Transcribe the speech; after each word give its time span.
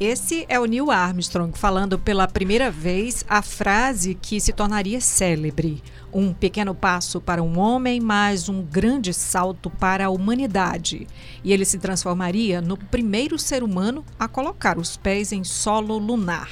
Esse 0.00 0.46
é 0.48 0.60
o 0.60 0.64
Neil 0.64 0.92
Armstrong 0.92 1.58
falando 1.58 1.98
pela 1.98 2.28
primeira 2.28 2.70
vez 2.70 3.24
a 3.28 3.42
frase 3.42 4.14
que 4.14 4.40
se 4.40 4.52
tornaria 4.52 5.00
célebre: 5.00 5.82
um 6.12 6.32
pequeno 6.32 6.72
passo 6.72 7.20
para 7.20 7.42
um 7.42 7.58
homem, 7.58 8.00
mas 8.00 8.48
um 8.48 8.62
grande 8.62 9.12
salto 9.12 9.68
para 9.68 10.06
a 10.06 10.10
humanidade. 10.10 11.08
E 11.42 11.52
ele 11.52 11.64
se 11.64 11.78
transformaria 11.78 12.60
no 12.60 12.76
primeiro 12.76 13.36
ser 13.40 13.64
humano 13.64 14.04
a 14.16 14.28
colocar 14.28 14.78
os 14.78 14.96
pés 14.96 15.32
em 15.32 15.42
solo 15.42 15.98
lunar. 15.98 16.48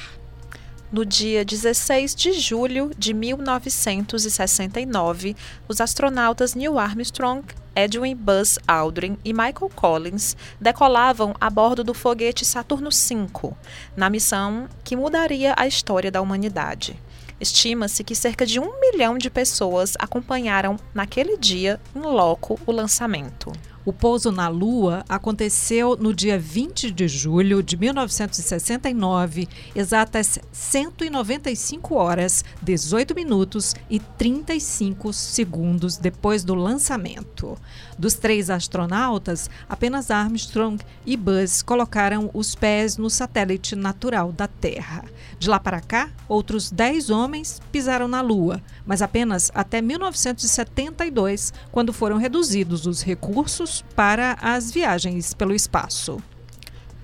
No 0.91 1.05
dia 1.05 1.45
16 1.45 2.15
de 2.15 2.33
julho 2.33 2.91
de 2.97 3.13
1969, 3.13 5.37
os 5.67 5.81
astronautas 5.81 6.53
Neil 6.53 6.79
Armstrong, 6.79 7.43
Edwin 7.77 8.15
Buzz 8.15 8.57
Aldrin 8.67 9.19
e 9.23 9.31
Michael 9.31 9.69
Collins 9.75 10.35
decolavam 10.59 11.35
a 11.39 11.47
bordo 11.47 11.83
do 11.83 11.93
foguete 11.93 12.43
Saturno 12.43 12.89
V, 12.89 13.53
na 13.95 14.09
missão 14.09 14.67
que 14.83 14.95
mudaria 14.95 15.53
a 15.55 15.67
história 15.67 16.09
da 16.09 16.19
humanidade. 16.19 16.99
Estima-se 17.39 18.03
que 18.03 18.15
cerca 18.15 18.47
de 18.47 18.59
um 18.59 18.79
milhão 18.79 19.15
de 19.15 19.29
pessoas 19.29 19.93
acompanharam 19.99 20.75
naquele 20.91 21.37
dia, 21.37 21.79
em 21.95 21.99
loco, 21.99 22.59
o 22.65 22.71
lançamento. 22.71 23.51
O 23.87 23.93
pouso 23.93 24.33
na 24.33 24.49
Lua 24.49 25.05
aconteceu 25.07 25.95
no 25.95 26.13
dia 26.13 26.37
20 26.37 26.91
de 26.91 27.07
julho 27.07 27.63
de 27.63 27.77
1969, 27.77 29.47
exatas 29.73 30.37
195 30.51 31.95
horas, 31.95 32.43
18 32.61 33.15
minutos 33.15 33.73
e 33.89 33.97
35 33.97 35.13
segundos 35.13 35.95
depois 35.95 36.43
do 36.43 36.53
lançamento. 36.53 37.57
Dos 37.97 38.15
três 38.15 38.49
astronautas, 38.49 39.49
apenas 39.69 40.11
Armstrong 40.11 40.83
e 41.05 41.15
Buzz 41.15 41.61
colocaram 41.61 42.29
os 42.33 42.55
pés 42.55 42.97
no 42.97 43.09
satélite 43.09 43.73
natural 43.73 44.33
da 44.33 44.49
Terra. 44.49 45.05
De 45.39 45.47
lá 45.47 45.61
para 45.61 45.79
cá, 45.79 46.09
outros 46.27 46.69
10 46.69 47.09
homens 47.09 47.61
pisaram 47.71 48.09
na 48.09 48.19
Lua, 48.19 48.61
mas 48.85 49.01
apenas 49.01 49.49
até 49.55 49.81
1972, 49.81 51.53
quando 51.71 51.93
foram 51.93 52.17
reduzidos 52.17 52.85
os 52.85 53.01
recursos 53.01 53.76
para 53.95 54.37
as 54.41 54.71
viagens 54.71 55.33
pelo 55.33 55.53
espaço. 55.55 56.17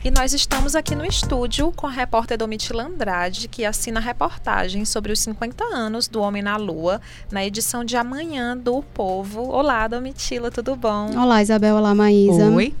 E 0.03 0.11
nós 0.11 0.33
estamos 0.33 0.75
aqui 0.75 0.95
no 0.95 1.05
estúdio 1.05 1.71
com 1.71 1.87
a 1.87 1.89
repórter 1.89 2.37
Domitila 2.37 2.83
Andrade, 2.83 3.47
que 3.47 3.63
assina 3.63 4.01
a 4.01 4.03
reportagem 4.03 4.83
sobre 4.83 5.13
os 5.13 5.21
50 5.21 5.63
anos 5.63 6.09
do 6.09 6.19
Homem 6.19 6.43
na 6.43 6.57
Lua, 6.57 6.99
na 7.31 7.45
edição 7.45 7.85
de 7.85 7.95
amanhã 7.95 8.57
do 8.57 8.83
Povo. 8.93 9.49
Olá, 9.49 9.87
Domitila, 9.87 10.51
tudo 10.51 10.75
bom? 10.75 11.17
Olá, 11.17 11.41
Isabel. 11.41 11.77
Olá, 11.77 11.95
Maísa. 11.95 12.49
Oi. 12.49 12.75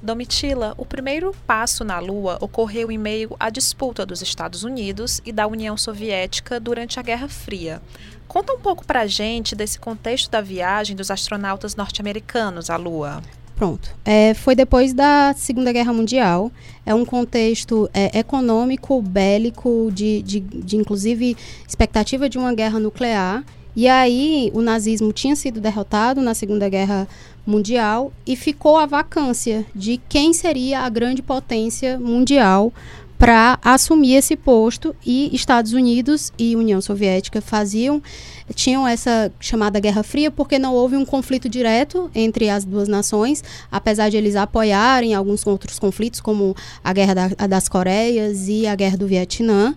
Domitila, 0.00 0.72
o 0.78 0.86
primeiro 0.86 1.34
passo 1.46 1.84
na 1.84 1.98
Lua 1.98 2.38
ocorreu 2.40 2.90
em 2.90 2.96
meio 2.96 3.36
à 3.38 3.50
disputa 3.50 4.06
dos 4.06 4.22
Estados 4.22 4.64
Unidos 4.64 5.20
e 5.26 5.32
da 5.32 5.46
União 5.46 5.76
Soviética 5.76 6.58
durante 6.58 6.98
a 6.98 7.02
Guerra 7.02 7.28
Fria. 7.28 7.82
Conta 8.26 8.54
um 8.54 8.60
pouco 8.60 8.82
pra 8.86 9.06
gente 9.06 9.54
desse 9.54 9.78
contexto 9.78 10.30
da 10.30 10.40
viagem 10.40 10.96
dos 10.96 11.10
astronautas 11.10 11.76
norte-americanos 11.76 12.70
à 12.70 12.78
Lua. 12.78 13.22
Pronto. 13.56 13.88
É, 14.04 14.34
foi 14.34 14.54
depois 14.54 14.92
da 14.92 15.34
Segunda 15.34 15.72
Guerra 15.72 15.92
Mundial. 15.92 16.52
É 16.84 16.94
um 16.94 17.06
contexto 17.06 17.88
é, 17.94 18.18
econômico, 18.18 19.00
bélico, 19.00 19.90
de, 19.92 20.20
de, 20.20 20.40
de 20.40 20.76
inclusive 20.76 21.34
expectativa 21.66 22.28
de 22.28 22.36
uma 22.36 22.54
guerra 22.54 22.78
nuclear. 22.78 23.42
E 23.74 23.88
aí 23.88 24.50
o 24.54 24.60
nazismo 24.60 25.10
tinha 25.10 25.34
sido 25.34 25.58
derrotado 25.58 26.20
na 26.20 26.34
Segunda 26.34 26.68
Guerra 26.68 27.08
Mundial 27.46 28.12
e 28.26 28.36
ficou 28.36 28.76
a 28.76 28.84
vacância 28.84 29.64
de 29.74 30.00
quem 30.06 30.34
seria 30.34 30.80
a 30.80 30.88
grande 30.90 31.22
potência 31.22 31.98
mundial 31.98 32.72
para 33.18 33.58
assumir 33.62 34.14
esse 34.14 34.36
posto 34.36 34.94
e 35.04 35.34
Estados 35.34 35.72
Unidos 35.72 36.32
e 36.38 36.54
União 36.54 36.80
Soviética 36.80 37.40
faziam 37.40 38.02
tinham 38.54 38.86
essa 38.86 39.32
chamada 39.40 39.80
Guerra 39.80 40.02
Fria 40.02 40.30
porque 40.30 40.58
não 40.58 40.74
houve 40.74 40.96
um 40.96 41.04
conflito 41.04 41.48
direto 41.48 42.10
entre 42.14 42.48
as 42.48 42.64
duas 42.64 42.86
nações, 42.86 43.42
apesar 43.72 44.08
de 44.08 44.16
eles 44.16 44.36
apoiarem 44.36 45.14
alguns 45.14 45.44
outros 45.46 45.78
conflitos 45.78 46.20
como 46.20 46.54
a 46.84 46.92
Guerra 46.92 47.14
da, 47.14 47.46
das 47.48 47.68
Coreias 47.68 48.48
e 48.48 48.66
a 48.66 48.74
Guerra 48.74 48.96
do 48.96 49.06
Vietnã. 49.06 49.74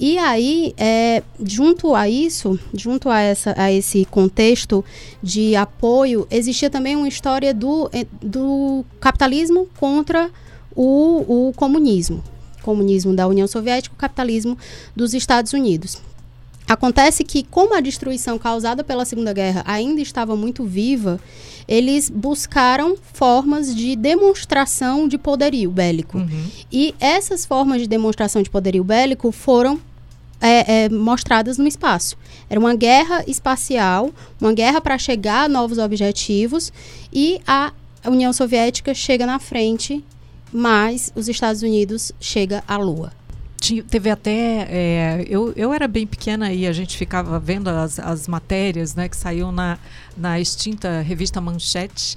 E 0.00 0.16
aí, 0.16 0.74
é, 0.76 1.22
junto 1.44 1.94
a 1.94 2.08
isso, 2.08 2.58
junto 2.72 3.08
a, 3.08 3.20
essa, 3.20 3.54
a 3.56 3.70
esse 3.70 4.04
contexto 4.04 4.84
de 5.22 5.56
apoio, 5.56 6.26
existia 6.30 6.70
também 6.70 6.94
uma 6.94 7.08
história 7.08 7.52
do, 7.52 7.90
eh, 7.92 8.06
do 8.22 8.84
capitalismo 9.00 9.68
contra 9.76 10.30
o, 10.74 11.48
o 11.48 11.52
comunismo 11.54 12.22
comunismo 12.62 13.14
da 13.14 13.26
União 13.26 13.46
Soviética, 13.46 13.94
o 13.94 13.98
capitalismo 13.98 14.56
dos 14.94 15.14
Estados 15.14 15.52
Unidos. 15.52 16.00
Acontece 16.68 17.24
que, 17.24 17.42
como 17.44 17.74
a 17.74 17.80
destruição 17.80 18.38
causada 18.38 18.84
pela 18.84 19.06
Segunda 19.06 19.32
Guerra 19.32 19.64
ainda 19.66 20.02
estava 20.02 20.36
muito 20.36 20.64
viva, 20.64 21.18
eles 21.66 22.10
buscaram 22.10 22.94
formas 23.14 23.74
de 23.74 23.96
demonstração 23.96 25.08
de 25.08 25.16
poderio 25.16 25.70
bélico. 25.70 26.18
Uhum. 26.18 26.44
E 26.70 26.94
essas 27.00 27.46
formas 27.46 27.80
de 27.80 27.88
demonstração 27.88 28.42
de 28.42 28.50
poderio 28.50 28.84
bélico 28.84 29.32
foram 29.32 29.80
é, 30.40 30.84
é, 30.84 30.88
mostradas 30.90 31.56
no 31.56 31.66
espaço. 31.66 32.18
Era 32.50 32.60
uma 32.60 32.74
guerra 32.74 33.24
espacial, 33.26 34.10
uma 34.38 34.52
guerra 34.52 34.80
para 34.80 34.98
chegar 34.98 35.44
a 35.44 35.48
novos 35.48 35.78
objetivos, 35.78 36.70
e 37.10 37.40
a 37.46 37.72
União 38.06 38.32
Soviética 38.32 38.92
chega 38.92 39.26
na 39.26 39.38
frente 39.38 40.04
mas 40.52 41.12
os 41.14 41.28
Estados 41.28 41.62
Unidos 41.62 42.12
chega 42.20 42.62
à 42.66 42.76
Lua. 42.76 43.12
Tinha, 43.60 43.82
teve 43.82 44.08
até. 44.08 44.68
É, 44.70 45.26
eu, 45.28 45.52
eu 45.56 45.72
era 45.72 45.88
bem 45.88 46.06
pequena 46.06 46.52
e 46.52 46.66
a 46.66 46.72
gente 46.72 46.96
ficava 46.96 47.38
vendo 47.40 47.68
as, 47.68 47.98
as 47.98 48.28
matérias 48.28 48.94
né, 48.94 49.08
que 49.08 49.16
saíam 49.16 49.50
na, 49.50 49.78
na 50.16 50.38
extinta 50.38 51.00
revista 51.00 51.40
Manchete. 51.40 52.16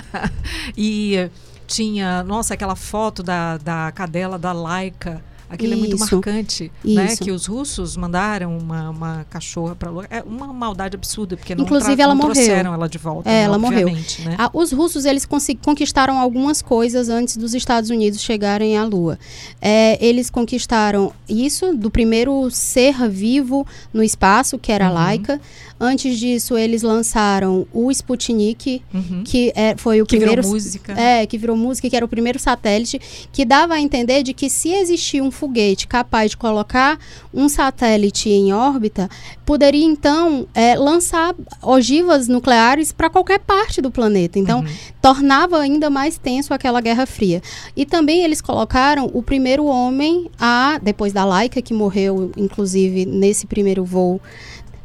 e 0.76 1.30
tinha, 1.66 2.22
nossa, 2.22 2.54
aquela 2.54 2.76
foto 2.76 3.22
da, 3.22 3.58
da 3.58 3.92
cadela 3.92 4.38
da 4.38 4.52
Laika 4.52 5.22
Aquilo 5.48 5.74
isso, 5.74 5.84
é 5.84 5.88
muito 5.88 5.98
marcante, 5.98 6.64
né? 6.64 6.70
isso. 6.84 6.94
né? 6.94 7.16
Que 7.16 7.30
os 7.30 7.46
russos 7.46 7.96
mandaram 7.96 8.56
uma, 8.56 8.90
uma 8.90 9.26
cachorra 9.28 9.74
para 9.74 9.90
Lua. 9.90 10.06
É 10.10 10.22
uma 10.22 10.52
maldade 10.52 10.96
absurda, 10.96 11.36
porque 11.36 11.54
não, 11.54 11.64
Inclusive, 11.64 12.00
ela 12.00 12.14
não 12.14 12.22
morreu. 12.22 12.34
trouxeram 12.34 12.74
ela 12.74 12.88
de 12.88 12.98
volta. 12.98 13.30
É, 13.30 13.42
ela 13.42 13.58
morreu. 13.58 13.88
Né? 13.88 14.36
Ah, 14.38 14.50
os 14.52 14.72
russos, 14.72 15.04
eles 15.04 15.26
conquistaram 15.62 16.18
algumas 16.18 16.62
coisas 16.62 17.08
antes 17.08 17.36
dos 17.36 17.54
Estados 17.54 17.90
Unidos 17.90 18.20
chegarem 18.20 18.76
à 18.76 18.84
Lua. 18.84 19.18
É, 19.60 20.04
eles 20.04 20.30
conquistaram 20.30 21.12
isso 21.28 21.74
do 21.76 21.90
primeiro 21.90 22.50
ser 22.50 23.08
vivo 23.08 23.66
no 23.92 24.02
espaço, 24.02 24.58
que 24.58 24.72
era 24.72 24.86
uhum. 24.86 24.90
a 24.90 24.94
Laika. 24.94 25.40
Antes 25.84 26.18
disso, 26.18 26.56
eles 26.56 26.82
lançaram 26.82 27.66
o 27.70 27.90
Sputnik, 27.90 28.80
uhum. 28.92 29.22
que 29.22 29.52
é, 29.54 29.76
foi 29.76 30.00
o 30.00 30.06
que 30.06 30.16
primeiro. 30.16 30.40
Virou 30.40 30.54
música. 30.54 30.98
É, 30.98 31.26
que 31.26 31.36
virou 31.36 31.54
música, 31.54 31.90
que 31.90 31.94
era 31.94 32.06
o 32.06 32.08
primeiro 32.08 32.38
satélite, 32.38 32.98
que 33.30 33.44
dava 33.44 33.74
a 33.74 33.80
entender 33.80 34.22
de 34.22 34.32
que 34.32 34.48
se 34.48 34.70
existia 34.70 35.22
um 35.22 35.30
foguete 35.30 35.86
capaz 35.86 36.30
de 36.30 36.38
colocar 36.38 36.98
um 37.34 37.50
satélite 37.50 38.30
em 38.30 38.50
órbita, 38.50 39.10
poderia 39.44 39.84
então 39.84 40.46
é, 40.54 40.74
lançar 40.74 41.34
ogivas 41.62 42.28
nucleares 42.28 42.90
para 42.90 43.10
qualquer 43.10 43.40
parte 43.40 43.82
do 43.82 43.90
planeta. 43.90 44.38
Então, 44.38 44.60
uhum. 44.60 44.66
tornava 45.02 45.58
ainda 45.58 45.90
mais 45.90 46.16
tenso 46.16 46.54
aquela 46.54 46.80
Guerra 46.80 47.04
Fria. 47.04 47.42
E 47.76 47.84
também 47.84 48.24
eles 48.24 48.40
colocaram 48.40 49.10
o 49.12 49.22
primeiro 49.22 49.66
homem 49.66 50.30
a, 50.40 50.80
depois 50.82 51.12
da 51.12 51.26
Laika, 51.26 51.60
que 51.60 51.74
morreu, 51.74 52.32
inclusive, 52.38 53.04
nesse 53.04 53.46
primeiro 53.46 53.84
voo 53.84 54.18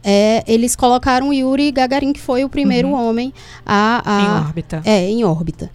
é, 0.04 0.44
eles 0.48 0.76
colocaram 0.76 1.34
Yuri 1.34 1.72
Gagarin, 1.72 2.14
que 2.14 2.20
foi 2.20 2.44
o 2.44 2.50
primeiro 2.50 2.90
uhum. 2.90 3.10
homem 3.10 3.34
a, 3.66 4.02
a, 4.06 4.22
Em 4.22 4.48
órbita. 4.48 4.82
É, 4.86 5.10
em 5.10 5.24
órbita. 5.24 5.70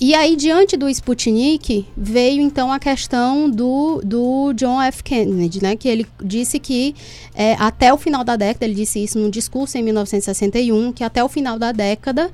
e 0.00 0.14
aí, 0.14 0.36
diante 0.36 0.76
do 0.76 0.88
Sputnik, 0.88 1.86
veio 1.96 2.40
então 2.40 2.72
a 2.72 2.78
questão 2.78 3.50
do, 3.50 4.00
do 4.04 4.52
John 4.54 4.80
F. 4.82 5.02
Kennedy, 5.02 5.62
né? 5.62 5.76
Que 5.76 5.88
ele 5.88 6.06
disse 6.22 6.58
que 6.58 6.94
é, 7.34 7.54
até 7.54 7.92
o 7.92 7.96
final 7.96 8.22
da 8.22 8.36
década, 8.36 8.64
ele 8.64 8.74
disse 8.74 9.02
isso 9.02 9.18
num 9.18 9.30
discurso 9.30 9.76
em 9.78 9.82
1961, 9.82 10.92
que 10.92 11.02
até 11.02 11.22
o 11.22 11.28
final 11.28 11.58
da 11.58 11.72
década 11.72 12.30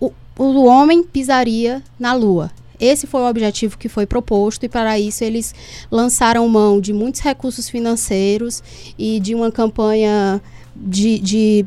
o, 0.00 0.12
o 0.38 0.64
homem 0.64 1.02
pisaria 1.02 1.82
na 1.98 2.12
Lua. 2.12 2.50
Esse 2.78 3.06
foi 3.06 3.20
o 3.20 3.28
objetivo 3.28 3.78
que 3.78 3.88
foi 3.88 4.06
proposto, 4.06 4.64
e 4.64 4.68
para 4.68 4.98
isso 4.98 5.24
eles 5.24 5.54
lançaram 5.90 6.48
mão 6.48 6.80
de 6.80 6.92
muitos 6.92 7.20
recursos 7.20 7.68
financeiros 7.68 8.62
e 8.98 9.20
de 9.20 9.34
uma 9.34 9.50
campanha 9.50 10.42
de, 10.74 11.18
de 11.18 11.66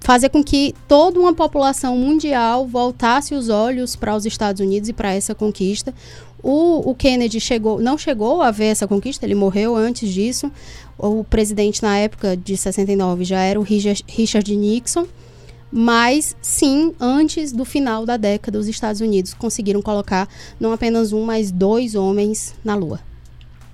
fazer 0.00 0.30
com 0.30 0.42
que 0.42 0.74
toda 0.88 1.20
uma 1.20 1.34
população 1.34 1.96
mundial 1.96 2.66
voltasse 2.66 3.34
os 3.34 3.48
olhos 3.48 3.94
para 3.94 4.16
os 4.16 4.24
Estados 4.24 4.60
Unidos 4.60 4.88
e 4.88 4.92
para 4.92 5.12
essa 5.12 5.34
conquista. 5.34 5.94
O, 6.42 6.90
o, 6.90 6.94
Kennedy 6.94 7.38
chegou, 7.38 7.80
não 7.80 7.98
chegou 7.98 8.40
a 8.40 8.50
ver 8.50 8.66
essa 8.66 8.88
conquista, 8.88 9.26
ele 9.26 9.34
morreu 9.34 9.76
antes 9.76 10.08
disso. 10.08 10.50
O 10.98 11.22
presidente 11.22 11.82
na 11.82 11.98
época 11.98 12.36
de 12.36 12.56
69 12.56 13.24
já 13.24 13.40
era 13.40 13.60
o 13.60 13.62
Richard, 13.62 14.04
Richard 14.08 14.56
Nixon. 14.56 15.06
Mas 15.72 16.36
sim, 16.42 16.94
antes 16.98 17.52
do 17.52 17.64
final 17.64 18.04
da 18.04 18.16
década, 18.16 18.58
os 18.58 18.66
Estados 18.66 19.00
Unidos 19.00 19.34
conseguiram 19.34 19.80
colocar 19.80 20.28
não 20.58 20.72
apenas 20.72 21.12
um, 21.12 21.24
mas 21.24 21.50
dois 21.50 21.94
homens 21.94 22.54
na 22.64 22.74
Lua. 22.74 23.09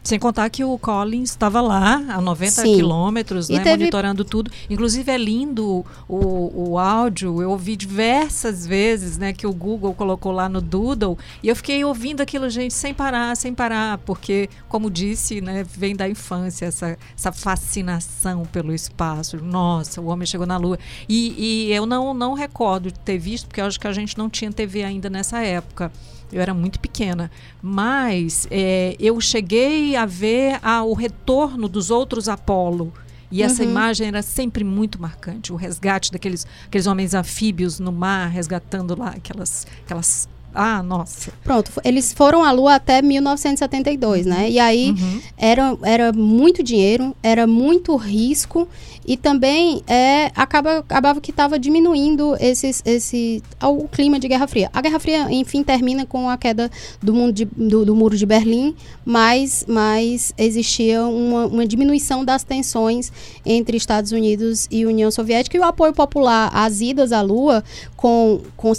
Sem 0.06 0.20
contar 0.20 0.48
que 0.50 0.62
o 0.62 0.78
Collins 0.78 1.30
estava 1.30 1.60
lá 1.60 1.96
a 2.08 2.20
90 2.20 2.50
Sim. 2.62 2.76
quilômetros, 2.76 3.48
né, 3.48 3.58
teve... 3.58 3.70
monitorando 3.70 4.24
tudo. 4.24 4.48
Inclusive 4.70 5.10
é 5.10 5.18
lindo 5.18 5.84
o, 6.08 6.70
o 6.70 6.78
áudio. 6.78 7.42
Eu 7.42 7.50
ouvi 7.50 7.74
diversas 7.74 8.64
vezes, 8.64 9.18
né, 9.18 9.32
que 9.32 9.48
o 9.48 9.52
Google 9.52 9.92
colocou 9.94 10.30
lá 10.30 10.48
no 10.48 10.60
Doodle 10.60 11.18
e 11.42 11.48
eu 11.48 11.56
fiquei 11.56 11.84
ouvindo 11.84 12.20
aquilo, 12.20 12.48
gente, 12.48 12.72
sem 12.72 12.94
parar, 12.94 13.36
sem 13.36 13.52
parar, 13.52 13.98
porque, 13.98 14.48
como 14.68 14.88
disse, 14.88 15.40
né, 15.40 15.66
vem 15.68 15.96
da 15.96 16.08
infância 16.08 16.66
essa, 16.66 16.96
essa 17.18 17.32
fascinação 17.32 18.44
pelo 18.44 18.72
espaço. 18.72 19.38
Nossa, 19.38 20.00
o 20.00 20.06
homem 20.06 20.24
chegou 20.24 20.46
na 20.46 20.56
Lua. 20.56 20.78
E, 21.08 21.66
e 21.66 21.72
eu 21.72 21.84
não, 21.84 22.14
não 22.14 22.32
recordo 22.32 22.92
ter 22.92 23.18
visto, 23.18 23.48
porque 23.48 23.60
acho 23.60 23.80
que 23.80 23.88
a 23.88 23.92
gente 23.92 24.16
não 24.16 24.30
tinha 24.30 24.52
TV 24.52 24.84
ainda 24.84 25.10
nessa 25.10 25.40
época. 25.40 25.90
Eu 26.32 26.40
era 26.40 26.52
muito 26.52 26.80
pequena, 26.80 27.30
mas 27.62 28.46
é, 28.50 28.96
eu 28.98 29.20
cheguei 29.20 29.94
a 29.96 30.04
ver 30.04 30.58
a, 30.62 30.82
o 30.82 30.92
retorno 30.92 31.68
dos 31.68 31.90
outros 31.90 32.28
Apolo. 32.28 32.92
E 33.30 33.42
essa 33.42 33.64
uhum. 33.64 33.70
imagem 33.70 34.08
era 34.08 34.22
sempre 34.22 34.62
muito 34.62 35.00
marcante. 35.00 35.52
O 35.52 35.56
resgate 35.56 36.12
daqueles 36.12 36.46
aqueles 36.66 36.86
homens 36.86 37.12
anfíbios 37.12 37.80
no 37.80 37.90
mar, 37.90 38.28
resgatando 38.28 38.96
lá 38.98 39.10
aquelas, 39.10 39.66
aquelas 39.84 40.28
ah, 40.56 40.82
nossa. 40.82 41.30
Pronto, 41.44 41.70
eles 41.84 42.12
foram 42.14 42.42
à 42.42 42.50
Lua 42.50 42.76
até 42.76 43.02
1972, 43.02 44.24
né? 44.24 44.50
E 44.50 44.58
aí 44.58 44.90
uhum. 44.90 45.20
era, 45.36 45.78
era 45.82 46.12
muito 46.12 46.62
dinheiro, 46.62 47.14
era 47.22 47.46
muito 47.46 47.94
risco 47.94 48.66
e 49.06 49.16
também 49.16 49.82
é, 49.86 50.32
acaba, 50.34 50.78
acabava 50.78 51.20
que 51.20 51.30
estava 51.30 51.58
diminuindo 51.58 52.34
esses, 52.40 52.82
esse, 52.84 53.42
o 53.62 53.86
clima 53.86 54.18
de 54.18 54.26
Guerra 54.26 54.46
Fria. 54.48 54.70
A 54.72 54.80
Guerra 54.80 54.98
Fria, 54.98 55.30
enfim, 55.30 55.62
termina 55.62 56.06
com 56.06 56.28
a 56.28 56.36
queda 56.36 56.70
do, 57.02 57.14
mundo 57.14 57.32
de, 57.32 57.44
do, 57.44 57.84
do 57.84 57.94
Muro 57.94 58.16
de 58.16 58.24
Berlim, 58.24 58.74
mas, 59.04 59.64
mas 59.68 60.32
existia 60.38 61.04
uma, 61.04 61.46
uma 61.46 61.66
diminuição 61.66 62.24
das 62.24 62.42
tensões 62.42 63.12
entre 63.44 63.76
Estados 63.76 64.10
Unidos 64.10 64.66
e 64.70 64.86
União 64.86 65.10
Soviética 65.10 65.56
e 65.56 65.60
o 65.60 65.64
apoio 65.64 65.92
popular 65.92 66.50
às 66.52 66.80
idas 66.80 67.12
à 67.12 67.20
Lua 67.20 67.62
com, 67.94 68.40
com 68.56 68.72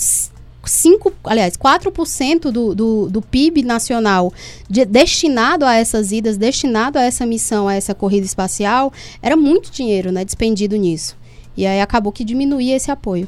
5, 0.67 1.13
aliás, 1.23 1.55
4% 1.57 2.51
do, 2.51 2.75
do, 2.75 3.09
do 3.09 3.21
PIB 3.21 3.63
nacional 3.63 4.33
de, 4.69 4.85
destinado 4.85 5.65
a 5.65 5.75
essas 5.75 6.11
idas, 6.11 6.37
destinado 6.37 6.99
a 6.99 7.03
essa 7.03 7.25
missão, 7.25 7.67
a 7.67 7.73
essa 7.75 7.95
corrida 7.95 8.25
espacial, 8.25 8.91
era 9.21 9.35
muito 9.35 9.71
dinheiro 9.71 10.11
né, 10.11 10.23
despendido 10.25 10.75
nisso. 10.75 11.15
E 11.55 11.65
aí 11.65 11.81
acabou 11.81 12.11
que 12.11 12.23
diminuía 12.23 12.75
esse 12.75 12.91
apoio. 12.91 13.27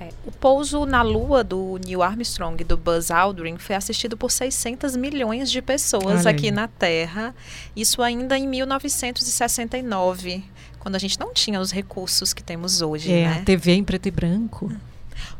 É, 0.00 0.08
o 0.26 0.32
pouso 0.32 0.84
na 0.84 1.02
Lua 1.02 1.44
do 1.44 1.78
Neil 1.84 2.02
Armstrong 2.02 2.60
e 2.60 2.64
do 2.64 2.76
Buzz 2.76 3.10
Aldrin 3.10 3.58
foi 3.58 3.76
assistido 3.76 4.16
por 4.16 4.30
600 4.30 4.96
milhões 4.96 5.50
de 5.50 5.62
pessoas 5.62 6.26
Olha 6.26 6.30
aqui 6.30 6.46
aí. 6.46 6.52
na 6.52 6.66
Terra. 6.66 7.34
Isso 7.76 8.02
ainda 8.02 8.36
em 8.36 8.48
1969, 8.48 10.44
quando 10.80 10.96
a 10.96 10.98
gente 10.98 11.18
não 11.18 11.32
tinha 11.32 11.60
os 11.60 11.70
recursos 11.70 12.32
que 12.32 12.42
temos 12.42 12.82
hoje. 12.82 13.12
É, 13.12 13.28
né? 13.28 13.38
a 13.40 13.44
TV 13.44 13.72
em 13.72 13.84
preto 13.84 14.06
e 14.06 14.10
branco. 14.10 14.72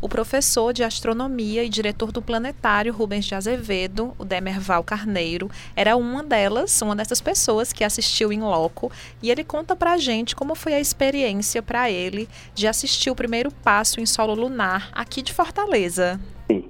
O 0.00 0.08
professor 0.08 0.72
de 0.72 0.82
astronomia 0.82 1.64
e 1.64 1.68
diretor 1.68 2.12
do 2.12 2.22
planetário 2.22 2.92
Rubens 2.92 3.24
de 3.24 3.34
Azevedo, 3.34 4.14
o 4.18 4.24
Demerval 4.24 4.82
Carneiro, 4.84 5.50
era 5.74 5.96
uma 5.96 6.22
delas, 6.22 6.80
uma 6.82 6.96
dessas 6.96 7.20
pessoas 7.20 7.72
que 7.72 7.84
assistiu 7.84 8.32
em 8.32 8.40
loco, 8.40 8.90
e 9.22 9.30
ele 9.30 9.44
conta 9.44 9.74
pra 9.74 9.96
gente 9.96 10.36
como 10.36 10.54
foi 10.54 10.74
a 10.74 10.80
experiência 10.80 11.62
para 11.62 11.90
ele 11.90 12.28
de 12.54 12.66
assistir 12.66 13.10
o 13.10 13.16
primeiro 13.16 13.50
passo 13.50 14.00
em 14.00 14.06
solo 14.06 14.34
lunar 14.34 14.90
aqui 14.92 15.22
de 15.22 15.32
Fortaleza. 15.32 16.20
Sim, 16.50 16.64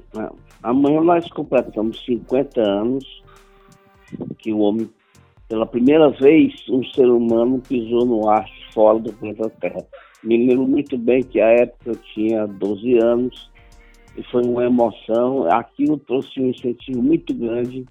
amanhã 0.62 1.00
nós 1.00 1.28
completamos 1.30 2.04
50 2.04 2.60
anos 2.60 3.22
que 4.38 4.52
o 4.52 4.58
homem, 4.60 4.90
pela 5.48 5.66
primeira 5.66 6.10
vez, 6.10 6.54
um 6.68 6.82
ser 6.84 7.06
humano 7.06 7.62
pisou 7.66 8.06
no 8.06 8.28
ar 8.28 8.48
fora 8.72 8.98
do 8.98 9.12
planeta 9.12 9.50
Terra. 9.60 9.84
Me 10.28 10.36
lembro 10.36 10.68
muito 10.68 10.98
bem 10.98 11.22
que 11.22 11.40
a 11.40 11.48
época 11.48 11.88
eu 11.88 11.96
tinha 12.12 12.46
12 12.46 12.98
anos 12.98 13.50
e 14.14 14.22
foi 14.24 14.42
uma 14.44 14.62
emoção. 14.62 15.50
Aquilo 15.50 15.96
trouxe 15.96 16.38
um 16.38 16.50
incentivo 16.50 17.02
muito 17.02 17.32
grande 17.32 17.86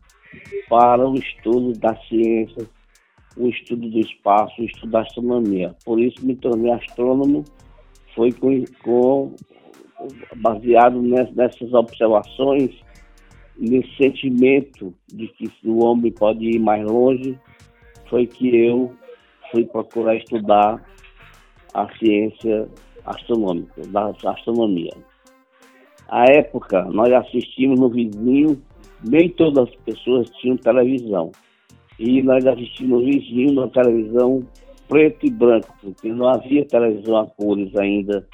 para 0.69 1.09
o 1.09 1.15
estudo 1.15 1.73
da 1.79 1.95
ciência, 1.95 2.69
o 3.35 3.47
estudo 3.47 3.89
do 3.89 3.99
espaço, 3.99 4.61
o 4.61 4.65
estudo 4.65 4.91
da 4.91 5.01
astronomia. 5.01 5.75
Por 5.83 5.99
isso 5.99 6.23
me 6.23 6.35
tornei 6.35 6.71
astrônomo, 6.73 7.43
foi 8.13 8.31
com, 8.31 8.63
com 8.83 9.35
baseado 10.35 11.01
nessas 11.01 11.73
observações, 11.73 12.69
nesse 13.57 13.97
sentimento 13.97 14.93
de 15.11 15.27
que 15.29 15.49
o 15.65 15.83
homem 15.83 16.11
pode 16.11 16.45
ir 16.45 16.59
mais 16.59 16.85
longe, 16.85 17.35
foi 18.07 18.27
que 18.27 18.55
eu 18.55 18.93
fui 19.51 19.65
procurar 19.65 20.17
estudar 20.17 20.85
a 21.77 21.87
ciência 21.97 22.67
astronômica, 23.05 23.81
da 23.89 24.11
astronomia. 24.31 24.91
À 26.09 26.25
época, 26.25 26.83
nós 26.85 27.13
assistimos 27.13 27.79
no 27.79 27.89
vizinho, 27.89 28.59
nem 29.07 29.29
todas 29.29 29.69
as 29.69 29.75
pessoas 29.77 30.29
tinham 30.41 30.57
televisão. 30.57 31.31
E 31.99 32.21
nós 32.23 32.45
assistimos 32.45 33.01
no 33.01 33.05
vizinho 33.05 33.53
na 33.53 33.67
televisão 33.67 34.43
preto 34.87 35.25
e 35.25 35.29
branco, 35.29 35.73
porque 35.81 36.09
não 36.11 36.27
havia 36.27 36.65
televisão 36.65 37.17
a 37.17 37.27
cores 37.27 37.75
ainda 37.75 38.27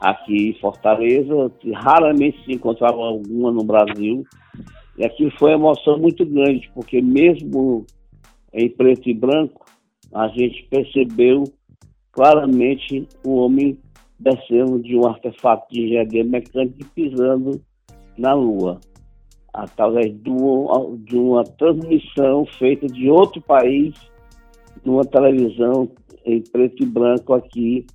aqui 0.00 0.50
em 0.50 0.60
Fortaleza, 0.60 1.50
raramente 1.74 2.42
se 2.44 2.52
encontrava 2.52 2.96
alguma 2.96 3.50
no 3.50 3.64
Brasil. 3.64 4.24
E 4.96 5.04
aquilo 5.04 5.30
foi 5.38 5.54
uma 5.54 5.68
emoção 5.68 5.98
muito 5.98 6.24
grande, 6.24 6.70
porque 6.74 7.02
mesmo 7.02 7.84
em 8.54 8.70
preto 8.70 9.10
e 9.10 9.14
branco, 9.14 9.66
a 10.14 10.28
gente 10.28 10.66
percebeu 10.70 11.44
claramente 12.16 13.06
o 13.22 13.36
homem 13.36 13.78
descendo 14.18 14.78
de 14.80 14.96
um 14.96 15.06
artefato 15.06 15.70
de 15.70 15.82
engenharia 15.82 16.24
mecânica 16.24 16.76
e 16.80 16.84
pisando 16.84 17.60
na 18.16 18.32
Lua, 18.32 18.80
através 19.52 20.18
de 20.22 20.30
uma, 20.30 20.96
de 20.96 21.14
uma 21.14 21.44
transmissão 21.44 22.46
feita 22.58 22.86
de 22.86 23.10
outro 23.10 23.42
país 23.42 23.94
numa 24.82 25.04
televisão 25.04 25.90
em 26.24 26.40
preto 26.40 26.82
e 26.82 26.86
branco 26.86 27.34
aqui 27.34 27.86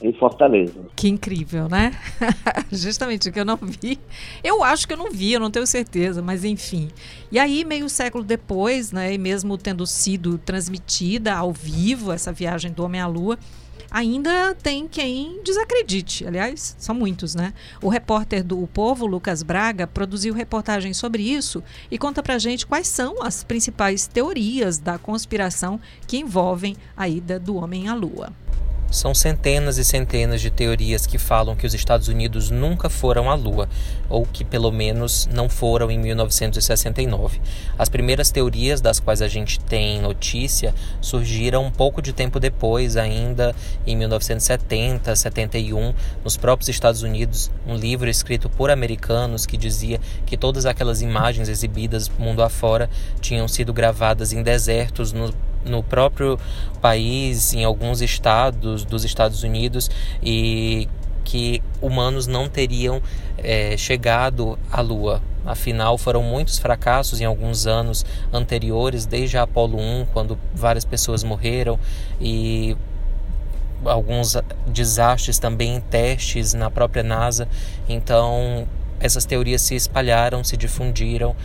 em 0.00 0.12
Fortaleza. 0.12 0.80
Que 0.94 1.08
incrível, 1.08 1.68
né? 1.68 1.92
Justamente 2.70 3.28
o 3.28 3.32
que 3.32 3.40
eu 3.40 3.44
não 3.44 3.58
vi. 3.60 3.98
Eu 4.44 4.62
acho 4.62 4.86
que 4.86 4.92
eu 4.92 4.98
não 4.98 5.10
vi, 5.10 5.32
eu 5.32 5.40
não 5.40 5.50
tenho 5.50 5.66
certeza, 5.66 6.20
mas 6.20 6.44
enfim. 6.44 6.88
E 7.32 7.38
aí, 7.38 7.64
meio 7.64 7.88
século 7.88 8.22
depois, 8.22 8.92
né, 8.92 9.14
e 9.14 9.18
mesmo 9.18 9.56
tendo 9.56 9.86
sido 9.86 10.38
transmitida 10.38 11.34
ao 11.34 11.52
vivo 11.52 12.12
essa 12.12 12.32
viagem 12.32 12.72
do 12.72 12.84
Homem 12.84 13.00
à 13.00 13.06
Lua, 13.06 13.38
ainda 13.90 14.54
tem 14.54 14.86
quem 14.86 15.40
desacredite. 15.42 16.26
Aliás, 16.26 16.76
são 16.78 16.94
muitos, 16.94 17.34
né? 17.34 17.54
O 17.82 17.88
repórter 17.88 18.44
do 18.44 18.62
o 18.62 18.66
Povo, 18.66 19.06
Lucas 19.06 19.42
Braga, 19.42 19.86
produziu 19.86 20.34
reportagem 20.34 20.92
sobre 20.92 21.22
isso 21.22 21.62
e 21.90 21.96
conta 21.96 22.22
pra 22.22 22.38
gente 22.38 22.66
quais 22.66 22.88
são 22.88 23.22
as 23.22 23.44
principais 23.44 24.06
teorias 24.06 24.78
da 24.78 24.98
conspiração 24.98 25.80
que 26.06 26.18
envolvem 26.18 26.76
a 26.96 27.08
ida 27.08 27.38
do 27.38 27.56
homem 27.56 27.88
à 27.88 27.94
Lua. 27.94 28.32
São 28.90 29.12
centenas 29.12 29.78
e 29.78 29.84
centenas 29.84 30.40
de 30.40 30.50
teorias 30.50 31.06
que 31.06 31.18
falam 31.18 31.56
que 31.56 31.66
os 31.66 31.74
Estados 31.74 32.08
Unidos 32.08 32.50
nunca 32.50 32.88
foram 32.88 33.30
à 33.30 33.34
Lua, 33.34 33.68
ou 34.08 34.24
que 34.24 34.44
pelo 34.44 34.70
menos 34.70 35.28
não 35.32 35.48
foram 35.48 35.90
em 35.90 35.98
1969. 35.98 37.40
As 37.78 37.88
primeiras 37.88 38.30
teorias 38.30 38.80
das 38.80 39.00
quais 39.00 39.20
a 39.20 39.28
gente 39.28 39.58
tem 39.58 40.00
notícia 40.00 40.74
surgiram 41.00 41.64
um 41.64 41.70
pouco 41.70 42.00
de 42.00 42.12
tempo 42.12 42.38
depois, 42.38 42.96
ainda 42.96 43.54
em 43.86 43.96
1970, 43.96 45.16
71, 45.16 45.92
nos 46.24 46.36
próprios 46.36 46.68
Estados 46.68 47.02
Unidos, 47.02 47.50
um 47.66 47.74
livro 47.74 48.08
escrito 48.08 48.48
por 48.48 48.70
americanos 48.70 49.46
que 49.46 49.56
dizia 49.56 50.00
que 50.24 50.36
todas 50.36 50.64
aquelas 50.64 51.02
imagens 51.02 51.48
exibidas 51.48 52.08
mundo 52.18 52.42
afora 52.42 52.88
tinham 53.20 53.48
sido 53.48 53.72
gravadas 53.72 54.32
em 54.32 54.42
desertos 54.42 55.12
no 55.12 55.32
no 55.66 55.82
próprio 55.82 56.38
país, 56.80 57.52
em 57.52 57.64
alguns 57.64 58.00
estados 58.00 58.84
dos 58.84 59.04
Estados 59.04 59.42
Unidos 59.42 59.90
e 60.22 60.88
que 61.24 61.60
humanos 61.82 62.26
não 62.26 62.48
teriam 62.48 63.02
é, 63.36 63.76
chegado 63.76 64.58
à 64.70 64.80
Lua. 64.80 65.20
Afinal, 65.44 65.98
foram 65.98 66.22
muitos 66.22 66.58
fracassos 66.58 67.20
em 67.20 67.24
alguns 67.24 67.66
anos 67.66 68.04
anteriores, 68.32 69.06
desde 69.06 69.36
a 69.36 69.42
Apolo 69.42 69.78
1, 69.78 70.06
quando 70.12 70.38
várias 70.54 70.84
pessoas 70.84 71.22
morreram, 71.22 71.78
e 72.20 72.76
alguns 73.84 74.36
desastres 74.66 75.38
também 75.38 75.76
em 75.76 75.80
testes 75.80 76.54
na 76.54 76.70
própria 76.70 77.02
NASA. 77.02 77.48
Então, 77.88 78.66
essas 78.98 79.24
teorias 79.24 79.62
se 79.62 79.74
espalharam, 79.74 80.42
se 80.42 80.56
difundiram 80.56 81.36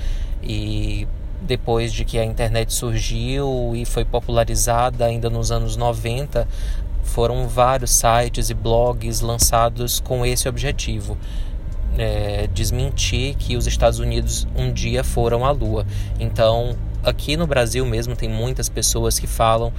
e 0.41 1.07
depois 1.41 1.91
de 1.91 2.05
que 2.05 2.19
a 2.19 2.23
internet 2.25 2.71
surgiu 2.73 3.73
e 3.75 3.83
foi 3.85 4.05
popularizada 4.05 5.05
ainda 5.05 5.29
nos 5.29 5.51
anos 5.51 5.75
90, 5.75 6.47
foram 7.03 7.47
vários 7.47 7.91
sites 7.91 8.49
e 8.49 8.53
blogs 8.53 9.21
lançados 9.21 9.99
com 9.99 10.25
esse 10.25 10.47
objetivo. 10.47 11.17
É, 11.97 12.47
desmentir 12.53 13.35
que 13.35 13.57
os 13.57 13.67
Estados 13.67 13.99
Unidos 13.99 14.47
um 14.55 14.71
dia 14.71 15.03
foram 15.03 15.45
à 15.45 15.51
Lua. 15.51 15.85
Então, 16.19 16.77
aqui 17.03 17.35
no 17.35 17.45
Brasil 17.45 17.85
mesmo, 17.85 18.15
tem 18.15 18.29
muitas 18.29 18.69
pessoas 18.69 19.19
que 19.19 19.27
falam 19.27 19.73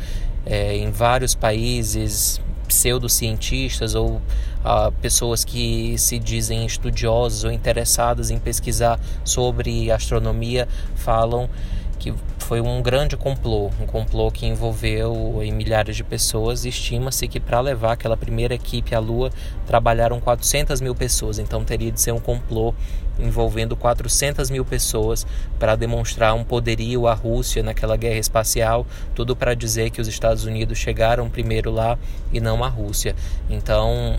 é, 0.45 0.76
em 0.76 0.90
vários 0.90 1.35
países, 1.35 2.40
pseudocientistas 2.72 3.94
ou 3.94 4.16
uh, 4.16 4.92
pessoas 5.00 5.44
que 5.44 5.96
se 5.98 6.18
dizem 6.18 6.64
estudiosos 6.64 7.44
ou 7.44 7.52
interessadas 7.52 8.30
em 8.30 8.38
pesquisar 8.38 8.98
sobre 9.24 9.90
astronomia 9.90 10.68
falam 10.94 11.48
que 11.98 12.12
foi 12.40 12.60
um 12.60 12.82
grande 12.82 13.16
complô, 13.16 13.70
um 13.80 13.86
complô 13.86 14.28
que 14.28 14.44
envolveu 14.44 15.40
milhares 15.52 15.94
de 15.94 16.02
pessoas. 16.02 16.64
Estima-se 16.64 17.28
que 17.28 17.38
para 17.38 17.60
levar 17.60 17.92
aquela 17.92 18.16
primeira 18.16 18.54
equipe 18.54 18.92
à 18.92 18.98
Lua 18.98 19.30
trabalharam 19.66 20.20
400 20.20 20.80
mil 20.80 20.96
pessoas, 20.96 21.38
então 21.38 21.64
teria 21.64 21.92
de 21.92 22.00
ser 22.00 22.10
um 22.10 22.18
complô 22.18 22.74
envolvendo 23.22 23.76
400 23.76 24.50
mil 24.50 24.64
pessoas 24.64 25.26
para 25.58 25.76
demonstrar 25.76 26.34
um 26.34 26.44
poderio 26.44 27.06
à 27.06 27.14
Rússia 27.14 27.62
naquela 27.62 27.96
guerra 27.96 28.18
espacial, 28.18 28.86
tudo 29.14 29.36
para 29.36 29.54
dizer 29.54 29.90
que 29.90 30.00
os 30.00 30.08
Estados 30.08 30.44
Unidos 30.44 30.78
chegaram 30.78 31.30
primeiro 31.30 31.70
lá 31.70 31.98
e 32.32 32.40
não 32.40 32.62
a 32.64 32.68
Rússia. 32.68 33.14
Então 33.48 34.18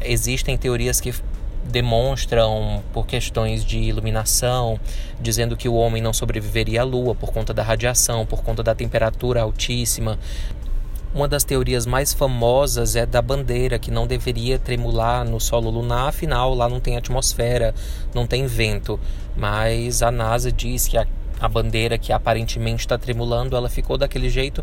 existem 0.00 0.56
teorias 0.56 1.00
que 1.00 1.12
demonstram 1.66 2.82
por 2.92 3.06
questões 3.06 3.64
de 3.64 3.78
iluminação, 3.78 4.78
dizendo 5.20 5.56
que 5.56 5.68
o 5.68 5.74
homem 5.74 6.00
não 6.00 6.12
sobreviveria 6.12 6.82
à 6.82 6.84
Lua 6.84 7.14
por 7.14 7.32
conta 7.32 7.52
da 7.52 7.62
radiação, 7.62 8.24
por 8.24 8.42
conta 8.42 8.62
da 8.62 8.74
temperatura 8.74 9.42
altíssima. 9.42 10.18
Uma 11.16 11.26
das 11.26 11.44
teorias 11.44 11.86
mais 11.86 12.12
famosas 12.12 12.94
é 12.94 13.06
da 13.06 13.22
bandeira, 13.22 13.78
que 13.78 13.90
não 13.90 14.06
deveria 14.06 14.58
tremular 14.58 15.24
no 15.24 15.40
solo 15.40 15.70
lunar, 15.70 16.08
afinal 16.10 16.54
lá 16.54 16.68
não 16.68 16.78
tem 16.78 16.94
atmosfera, 16.94 17.74
não 18.14 18.26
tem 18.26 18.46
vento. 18.46 19.00
Mas 19.34 20.02
a 20.02 20.10
NASA 20.10 20.52
diz 20.52 20.86
que 20.86 20.98
a, 20.98 21.06
a 21.40 21.48
bandeira 21.48 21.96
que 21.96 22.12
aparentemente 22.12 22.80
está 22.80 22.98
tremulando, 22.98 23.56
ela 23.56 23.70
ficou 23.70 23.96
daquele 23.96 24.28
jeito 24.28 24.62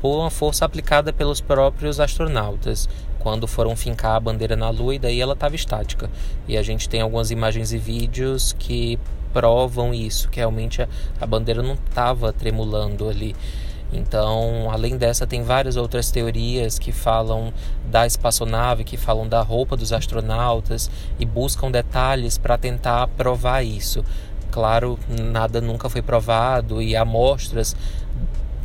por 0.00 0.18
uma 0.18 0.28
força 0.28 0.64
aplicada 0.64 1.12
pelos 1.12 1.40
próprios 1.40 2.00
astronautas 2.00 2.88
quando 3.20 3.46
foram 3.46 3.76
fincar 3.76 4.16
a 4.16 4.20
bandeira 4.20 4.56
na 4.56 4.70
Lua 4.70 4.96
e 4.96 4.98
daí 4.98 5.20
ela 5.20 5.34
estava 5.34 5.54
estática. 5.54 6.10
E 6.48 6.56
a 6.56 6.64
gente 6.64 6.88
tem 6.88 7.00
algumas 7.00 7.30
imagens 7.30 7.72
e 7.72 7.78
vídeos 7.78 8.52
que 8.58 8.98
provam 9.32 9.94
isso, 9.94 10.28
que 10.30 10.40
realmente 10.40 10.82
a, 10.82 10.88
a 11.20 11.26
bandeira 11.26 11.62
não 11.62 11.74
estava 11.74 12.32
tremulando 12.32 13.08
ali. 13.08 13.36
Então, 13.92 14.70
além 14.70 14.96
dessa, 14.96 15.26
tem 15.26 15.42
várias 15.42 15.76
outras 15.76 16.10
teorias 16.10 16.78
que 16.78 16.92
falam 16.92 17.52
da 17.84 18.06
espaçonave, 18.06 18.84
que 18.84 18.96
falam 18.96 19.28
da 19.28 19.42
roupa 19.42 19.76
dos 19.76 19.92
astronautas 19.92 20.90
e 21.18 21.26
buscam 21.26 21.70
detalhes 21.70 22.38
para 22.38 22.56
tentar 22.56 23.06
provar 23.08 23.62
isso. 23.62 24.02
Claro, 24.50 24.98
nada 25.08 25.60
nunca 25.60 25.88
foi 25.88 26.02
provado 26.02 26.80
e 26.80 26.96
amostras 26.96 27.76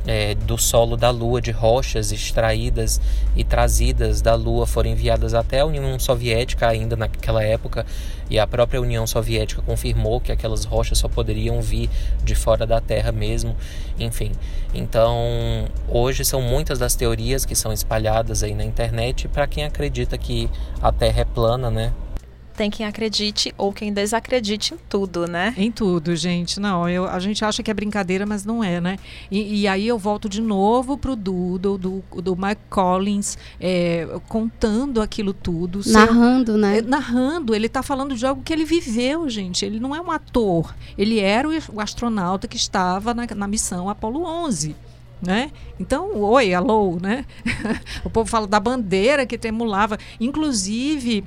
é, 0.07 0.33
do 0.33 0.57
solo 0.57 0.95
da 0.95 1.09
Lua, 1.09 1.41
de 1.41 1.51
rochas 1.51 2.11
extraídas 2.11 2.99
e 3.35 3.43
trazidas 3.43 4.21
da 4.21 4.33
Lua, 4.33 4.65
foram 4.65 4.89
enviadas 4.89 5.33
até 5.33 5.59
a 5.59 5.65
União 5.65 5.99
Soviética 5.99 6.67
ainda 6.67 6.95
naquela 6.95 7.43
época, 7.43 7.85
e 8.29 8.39
a 8.39 8.47
própria 8.47 8.81
União 8.81 9.05
Soviética 9.05 9.61
confirmou 9.61 10.19
que 10.21 10.31
aquelas 10.31 10.63
rochas 10.63 10.97
só 10.97 11.07
poderiam 11.07 11.61
vir 11.61 11.89
de 12.23 12.33
fora 12.33 12.65
da 12.65 12.79
Terra 12.79 13.11
mesmo, 13.11 13.55
enfim. 13.99 14.31
Então, 14.73 15.67
hoje 15.87 16.23
são 16.23 16.41
muitas 16.41 16.79
das 16.79 16.95
teorias 16.95 17.45
que 17.45 17.55
são 17.55 17.73
espalhadas 17.73 18.43
aí 18.43 18.55
na 18.55 18.63
internet 18.63 19.27
para 19.27 19.45
quem 19.45 19.65
acredita 19.65 20.17
que 20.17 20.49
a 20.81 20.91
Terra 20.91 21.21
é 21.21 21.25
plana, 21.25 21.69
né? 21.69 21.93
Tem 22.57 22.71
quem 22.71 22.85
acredite 22.87 23.53
ou 23.55 23.71
quem 23.71 23.93
desacredite 23.93 24.73
em 24.73 24.77
tudo, 24.89 25.27
né? 25.27 25.53
Em 25.55 25.71
tudo, 25.71 26.15
gente. 26.15 26.59
Não, 26.59 26.89
eu, 26.89 27.05
a 27.05 27.19
gente 27.19 27.45
acha 27.45 27.61
que 27.61 27.69
é 27.69 27.73
brincadeira, 27.73 28.25
mas 28.25 28.43
não 28.43 28.63
é, 28.63 28.81
né? 28.81 28.97
E, 29.29 29.61
e 29.61 29.67
aí 29.67 29.87
eu 29.87 29.97
volto 29.99 30.27
de 30.27 30.41
novo 30.41 30.97
pro 30.97 31.15
Doodle, 31.15 31.77
do, 31.77 32.03
do 32.15 32.35
Mike 32.35 32.63
Collins, 32.67 33.37
é, 33.59 34.07
contando 34.27 34.99
aquilo 34.99 35.33
tudo. 35.33 35.81
Narrando, 35.85 36.57
né? 36.57 36.79
É, 36.79 36.81
narrando. 36.81 37.53
Ele 37.53 37.67
está 37.67 37.83
falando 37.83 38.15
de 38.15 38.25
algo 38.25 38.41
que 38.41 38.51
ele 38.51 38.65
viveu, 38.65 39.29
gente. 39.29 39.63
Ele 39.63 39.79
não 39.79 39.95
é 39.95 40.01
um 40.01 40.09
ator. 40.09 40.75
Ele 40.97 41.19
era 41.19 41.47
o, 41.47 41.51
o 41.73 41.79
astronauta 41.79 42.47
que 42.47 42.57
estava 42.57 43.13
na, 43.13 43.27
na 43.35 43.47
missão 43.47 43.87
Apolo 43.87 44.23
11 44.23 44.75
né? 45.19 45.51
Então, 45.79 46.15
oi, 46.21 46.53
alô, 46.53 46.97
né? 47.01 47.25
o 48.05 48.09
povo 48.09 48.29
fala 48.29 48.45
da 48.45 48.59
bandeira 48.59 49.25
que 49.25 49.35
tremulava. 49.35 49.97
Inclusive, 50.19 51.23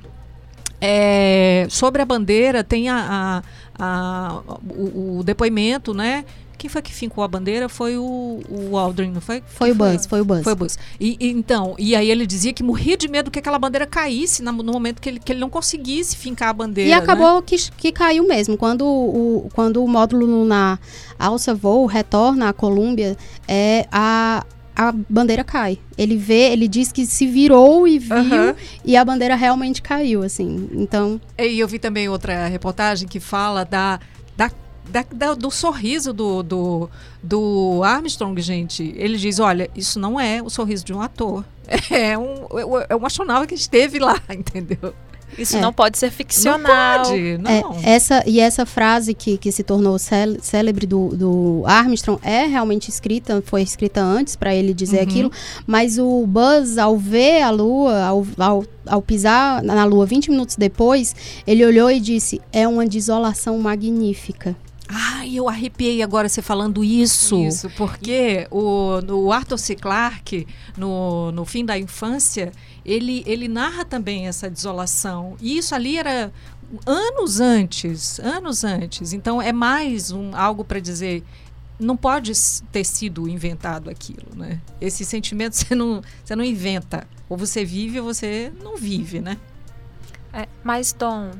é, 0.81 1.67
sobre 1.69 2.01
a 2.01 2.05
bandeira, 2.05 2.63
tem 2.63 2.89
a, 2.89 3.43
a, 3.77 3.83
a 3.83 4.41
o, 4.75 5.19
o, 5.19 5.23
depoimento, 5.23 5.93
né? 5.93 6.25
Quem 6.57 6.69
foi 6.69 6.81
que 6.81 6.93
fincou 6.93 7.23
a 7.23 7.27
bandeira? 7.27 7.67
Foi 7.67 7.97
o, 7.97 8.39
o 8.47 8.77
Aldrin, 8.77 9.11
não 9.11 9.21
foi? 9.21 9.41
Foi 9.47 9.71
o 9.71 9.75
Buzz, 9.75 10.05
foi 10.05 10.21
o 10.21 10.25
Buzz. 10.25 10.43
Foi 10.43 10.53
o 10.53 10.55
Buzz. 10.55 10.77
E, 10.99 11.17
e, 11.19 11.31
então, 11.31 11.75
e 11.79 11.95
aí 11.95 12.09
ele 12.11 12.27
dizia 12.27 12.53
que 12.53 12.61
morria 12.61 12.95
de 12.95 13.07
medo 13.07 13.31
que 13.31 13.39
aquela 13.39 13.57
bandeira 13.57 13.87
caísse 13.87 14.43
no, 14.43 14.53
momento 14.53 15.01
que 15.01 15.09
ele, 15.09 15.19
que 15.19 15.31
ele 15.31 15.39
não 15.39 15.49
conseguisse 15.49 16.15
fincar 16.15 16.49
a 16.49 16.53
bandeira. 16.53 16.89
E 16.89 16.93
acabou 16.93 17.37
né? 17.37 17.43
que, 17.47 17.57
que 17.71 17.91
caiu 17.91 18.27
mesmo. 18.27 18.57
Quando 18.57 18.85
o, 18.85 19.49
quando 19.53 19.83
o 19.83 19.87
módulo 19.87 20.23
lunar 20.23 20.79
alça 21.17 21.53
voo, 21.53 21.87
retorna 21.87 22.49
à 22.49 22.53
Colômbia, 22.53 23.17
é, 23.47 23.87
a, 23.91 24.45
a 24.81 24.91
bandeira 24.91 25.43
cai. 25.43 25.77
Ele 25.95 26.17
vê, 26.17 26.51
ele 26.51 26.67
diz 26.67 26.91
que 26.91 27.05
se 27.05 27.27
virou 27.27 27.87
e 27.87 27.99
viu 27.99 28.17
uhum. 28.17 28.55
e 28.83 28.97
a 28.97 29.05
bandeira 29.05 29.35
realmente 29.35 29.81
caiu, 29.81 30.23
assim. 30.23 30.69
Então. 30.73 31.21
E 31.37 31.59
eu 31.59 31.67
vi 31.67 31.77
também 31.77 32.09
outra 32.09 32.47
reportagem 32.47 33.07
que 33.07 33.19
fala 33.19 33.63
da, 33.63 33.99
da 34.35 34.49
da, 34.89 35.05
da, 35.13 35.33
do 35.35 35.49
sorriso 35.51 36.11
do, 36.11 36.41
do, 36.43 36.89
do, 37.21 37.81
Armstrong, 37.83 38.41
gente. 38.41 38.93
Ele 38.97 39.17
diz: 39.17 39.39
olha, 39.39 39.69
isso 39.75 39.99
não 39.99 40.19
é 40.19 40.41
o 40.41 40.49
sorriso 40.49 40.83
de 40.83 40.93
um 40.93 41.01
ator. 41.01 41.45
É 41.89 42.17
um, 42.17 42.47
é 42.89 42.95
um 42.95 43.05
astronauta 43.05 43.47
que 43.47 43.53
esteve 43.53 43.97
lá, 43.97 44.19
entendeu? 44.29 44.93
Isso 45.37 45.57
é. 45.57 45.61
não 45.61 45.71
pode 45.71 45.97
ser 45.97 46.11
ficcional. 46.11 46.59
Não 46.59 47.03
pode, 47.03 47.37
não. 47.37 47.79
É, 47.83 47.91
essa, 47.91 48.23
e 48.27 48.39
essa 48.39 48.65
frase 48.65 49.13
que, 49.13 49.37
que 49.37 49.51
se 49.51 49.63
tornou 49.63 49.97
célebre 49.97 50.85
do, 50.85 51.09
do 51.15 51.63
Armstrong 51.65 52.19
é 52.23 52.45
realmente 52.45 52.89
escrita, 52.89 53.41
foi 53.45 53.61
escrita 53.61 54.01
antes 54.01 54.35
para 54.35 54.53
ele 54.53 54.73
dizer 54.73 54.97
uhum. 54.97 55.03
aquilo, 55.03 55.31
mas 55.65 55.97
o 55.97 56.25
Buzz, 56.27 56.77
ao 56.77 56.97
ver 56.97 57.41
a 57.41 57.49
Lua, 57.49 58.03
ao, 58.03 58.25
ao, 58.37 58.65
ao 58.85 59.01
pisar 59.01 59.63
na 59.63 59.85
Lua 59.85 60.05
20 60.05 60.31
minutos 60.31 60.55
depois, 60.55 61.15
ele 61.45 61.65
olhou 61.65 61.89
e 61.89 61.99
disse: 61.99 62.41
é 62.51 62.67
uma 62.67 62.85
desolação 62.85 63.57
magnífica. 63.57 64.55
Ai, 64.93 65.35
eu 65.35 65.47
arrepiei 65.47 66.01
agora 66.01 66.27
você 66.27 66.41
falando 66.41 66.83
isso. 66.83 67.41
Isso, 67.41 67.69
porque 67.77 68.45
o, 68.51 68.99
o 69.09 69.31
Arthur 69.31 69.57
C. 69.57 69.75
Clarke, 69.75 70.45
no, 70.77 71.31
no 71.31 71.45
fim 71.45 71.63
da 71.63 71.77
infância, 71.79 72.51
ele, 72.85 73.23
ele 73.25 73.47
narra 73.47 73.85
também 73.85 74.27
essa 74.27 74.49
desolação. 74.49 75.37
E 75.39 75.57
isso 75.57 75.73
ali 75.73 75.97
era 75.97 76.31
anos 76.85 77.39
antes, 77.39 78.19
anos 78.19 78.65
antes. 78.65 79.13
Então 79.13 79.41
é 79.41 79.53
mais 79.53 80.11
um, 80.11 80.35
algo 80.35 80.63
para 80.65 80.79
dizer 80.79 81.23
não 81.79 81.97
pode 81.97 82.31
ter 82.71 82.85
sido 82.85 83.27
inventado 83.27 83.89
aquilo, 83.89 84.27
né? 84.35 84.61
Esse 84.79 85.03
sentimento 85.03 85.53
você 85.57 85.73
não, 85.73 86.01
você 86.23 86.35
não 86.35 86.43
inventa. 86.43 87.07
Ou 87.27 87.37
você 87.37 87.65
vive 87.65 87.99
ou 87.99 88.05
você 88.05 88.51
não 88.61 88.77
vive, 88.77 89.19
né? 89.19 89.37
É, 90.33 90.47
mas, 90.63 90.93
Dom, 90.93 91.31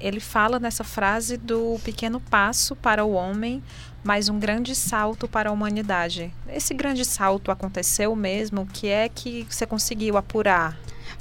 ele 0.00 0.20
fala 0.20 0.58
nessa 0.58 0.84
frase 0.84 1.36
do 1.36 1.78
pequeno 1.84 2.20
passo 2.20 2.76
para 2.76 3.04
o 3.04 3.12
homem, 3.12 3.62
mas 4.04 4.28
um 4.28 4.38
grande 4.38 4.74
salto 4.74 5.26
para 5.26 5.50
a 5.50 5.52
humanidade. 5.52 6.32
Esse 6.48 6.74
grande 6.74 7.04
salto 7.04 7.50
aconteceu 7.50 8.14
mesmo? 8.14 8.62
O 8.62 8.66
que 8.66 8.88
é 8.88 9.08
que 9.08 9.46
você 9.48 9.66
conseguiu 9.66 10.16
apurar? 10.16 10.76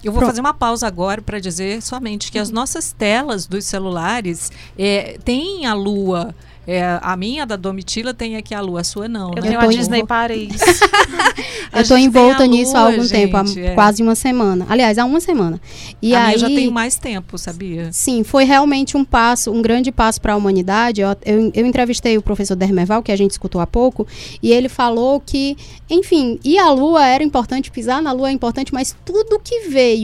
Eu 0.05 0.11
vou 0.11 0.19
Pronto. 0.19 0.29
fazer 0.29 0.41
uma 0.41 0.53
pausa 0.53 0.85
agora 0.85 1.19
para 1.19 1.39
dizer 1.39 1.81
somente 1.81 2.31
que 2.31 2.37
as 2.37 2.49
uhum. 2.49 2.55
nossas 2.55 2.91
telas 2.91 3.47
dos 3.47 3.65
celulares 3.65 4.51
é, 4.77 5.17
têm 5.25 5.65
a 5.65 5.73
lua 5.73 6.35
é, 6.67 6.99
a 7.01 7.15
minha 7.15 7.45
da 7.45 7.55
Domitila 7.55 8.13
tem 8.13 8.37
aqui 8.37 8.53
a 8.53 8.61
lua, 8.61 8.81
a 8.81 8.83
sua 8.83 9.07
não. 9.07 9.29
Eu 9.35 9.43
né? 9.43 9.49
tenho 9.49 9.59
a 9.59 9.67
Disney 9.67 9.99
em... 10.01 10.05
Paris. 10.05 10.51
eu 11.71 11.81
estou 11.81 11.97
envolta 11.97 12.45
nisso 12.47 12.75
há 12.75 12.81
algum 12.81 13.03
gente, 13.03 13.11
tempo, 13.11 13.37
há 13.37 13.43
é. 13.59 13.73
quase 13.75 14.01
uma 14.01 14.15
semana. 14.15 14.65
Aliás, 14.67 14.97
há 14.97 15.05
uma 15.05 15.19
semana. 15.19 15.61
E 16.01 16.15
a 16.15 16.27
aí, 16.27 16.37
já 16.39 16.47
tem 16.47 16.71
mais 16.71 16.95
tempo, 16.95 17.37
sabia? 17.37 17.91
Sim, 17.91 18.23
foi 18.23 18.45
realmente 18.45 18.97
um 18.97 19.05
passo, 19.05 19.51
um 19.51 19.61
grande 19.61 19.91
passo 19.91 20.19
para 20.19 20.33
a 20.33 20.35
humanidade. 20.35 21.01
Eu, 21.01 21.09
eu, 21.23 21.51
eu, 21.53 21.65
entrevistei 21.65 22.17
o 22.17 22.21
professor 22.21 22.55
Dermeval, 22.55 23.03
que 23.03 23.11
a 23.11 23.15
gente 23.15 23.31
escutou 23.31 23.61
há 23.61 23.67
pouco, 23.67 24.07
e 24.41 24.51
ele 24.51 24.69
falou 24.69 25.19
que, 25.19 25.55
enfim, 25.87 26.39
e 26.43 26.57
a 26.57 26.71
lua 26.71 27.05
era 27.05 27.23
importante, 27.23 27.69
pisar 27.69 28.01
na 28.01 28.11
lua 28.11 28.29
é 28.29 28.31
importante, 28.31 28.73
mas 28.73 28.95
tudo 29.05 29.39
que 29.39 29.69
veio 29.69 29.94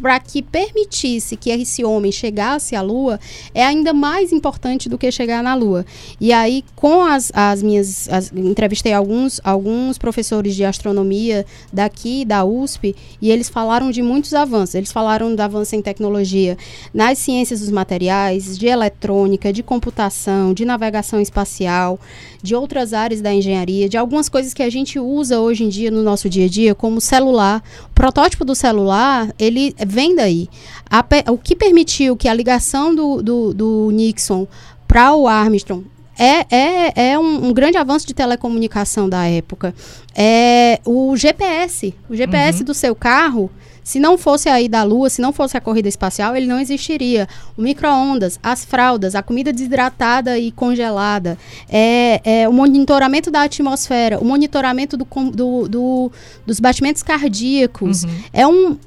para 0.00 0.18
que 0.18 0.42
permitisse 0.42 1.36
que 1.36 1.50
esse 1.50 1.84
homem 1.84 2.10
chegasse 2.10 2.74
à 2.74 2.82
Lua 2.82 3.20
é 3.54 3.64
ainda 3.64 3.92
mais 3.92 4.32
importante 4.32 4.88
do 4.88 4.96
que 4.96 5.10
chegar 5.10 5.42
na 5.42 5.54
Lua. 5.54 5.84
E 6.20 6.32
aí, 6.32 6.64
com 6.74 7.02
as, 7.02 7.30
as 7.34 7.62
minhas. 7.62 8.08
As, 8.08 8.32
entrevistei 8.32 8.92
alguns, 8.92 9.40
alguns 9.44 9.98
professores 9.98 10.54
de 10.54 10.64
astronomia 10.64 11.44
daqui, 11.72 12.24
da 12.24 12.44
USP, 12.44 12.96
e 13.20 13.30
eles 13.30 13.48
falaram 13.48 13.90
de 13.90 14.02
muitos 14.02 14.32
avanços. 14.34 14.74
Eles 14.74 14.92
falaram 14.92 15.34
do 15.34 15.40
avanço 15.40 15.76
em 15.76 15.82
tecnologia 15.82 16.56
nas 16.94 17.18
ciências 17.18 17.60
dos 17.60 17.70
materiais, 17.70 18.58
de 18.58 18.66
eletrônica, 18.66 19.52
de 19.52 19.62
computação, 19.62 20.54
de 20.54 20.64
navegação 20.64 21.20
espacial, 21.20 22.00
de 22.42 22.54
outras 22.54 22.92
áreas 22.92 23.20
da 23.20 23.32
engenharia, 23.32 23.88
de 23.88 23.96
algumas 23.96 24.28
coisas 24.28 24.54
que 24.54 24.62
a 24.62 24.70
gente 24.70 24.98
usa 24.98 25.40
hoje 25.40 25.64
em 25.64 25.68
dia 25.68 25.90
no 25.90 26.02
nosso 26.02 26.28
dia 26.28 26.46
a 26.46 26.48
dia, 26.48 26.74
como 26.74 27.00
celular. 27.00 27.62
O 27.86 27.94
protótipo 27.94 28.44
do 28.44 28.54
celular, 28.54 29.32
ele 29.38 29.74
vem 29.86 30.14
daí. 30.14 30.48
A, 30.88 31.04
o 31.30 31.38
que 31.38 31.54
permitiu 31.54 32.16
que 32.16 32.28
a 32.28 32.34
ligação 32.34 32.94
do, 32.94 33.22
do, 33.22 33.54
do 33.54 33.90
Nixon 33.92 34.46
para 34.86 35.14
o 35.14 35.28
Armstrong 35.28 35.84
é, 36.18 36.46
é, 36.54 37.10
é 37.12 37.18
um, 37.18 37.46
um, 37.46 37.52
grande 37.52 37.78
avanço 37.78 38.06
de 38.06 38.12
telecomunicação 38.12 39.08
da 39.08 39.26
época. 39.26 39.74
É 40.14 40.78
o 40.84 41.16
GPS. 41.16 41.94
O 42.10 42.14
GPS 42.14 42.58
uhum. 42.58 42.64
do 42.66 42.74
seu 42.74 42.94
carro 42.94 43.50
se 43.90 43.98
não 43.98 44.16
fosse 44.16 44.48
aí 44.48 44.68
da 44.68 44.84
Lua, 44.84 45.10
se 45.10 45.20
não 45.20 45.32
fosse 45.32 45.56
a 45.56 45.60
corrida 45.60 45.88
espacial, 45.88 46.36
ele 46.36 46.46
não 46.46 46.60
existiria. 46.60 47.26
O 47.58 47.62
micro-ondas, 47.62 48.38
as 48.40 48.64
fraldas, 48.64 49.16
a 49.16 49.22
comida 49.22 49.52
desidratada 49.52 50.38
e 50.38 50.52
congelada, 50.52 51.36
é, 51.68 52.20
é, 52.22 52.48
o 52.48 52.52
monitoramento 52.52 53.32
da 53.32 53.42
atmosfera, 53.42 54.20
o 54.20 54.24
monitoramento 54.24 54.96
do, 54.96 55.04
do, 55.34 55.68
do 55.68 56.12
dos 56.46 56.60
batimentos 56.60 57.02
cardíacos. 57.02 58.04
Uhum. 58.04 58.10
É 58.32 58.46
um. 58.46 58.78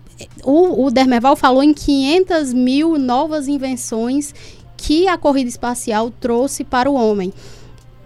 O, 0.42 0.86
o 0.86 0.90
Dermeval 0.90 1.36
falou 1.36 1.62
em 1.62 1.74
500 1.74 2.54
mil 2.54 2.98
novas 2.98 3.50
invenções 3.50 4.34
que 4.78 5.10
a 5.10 5.18
corrida 5.18 5.50
espacial 5.50 6.12
trouxe 6.12 6.64
para 6.64 6.90
o 6.90 6.94
homem. 6.94 7.34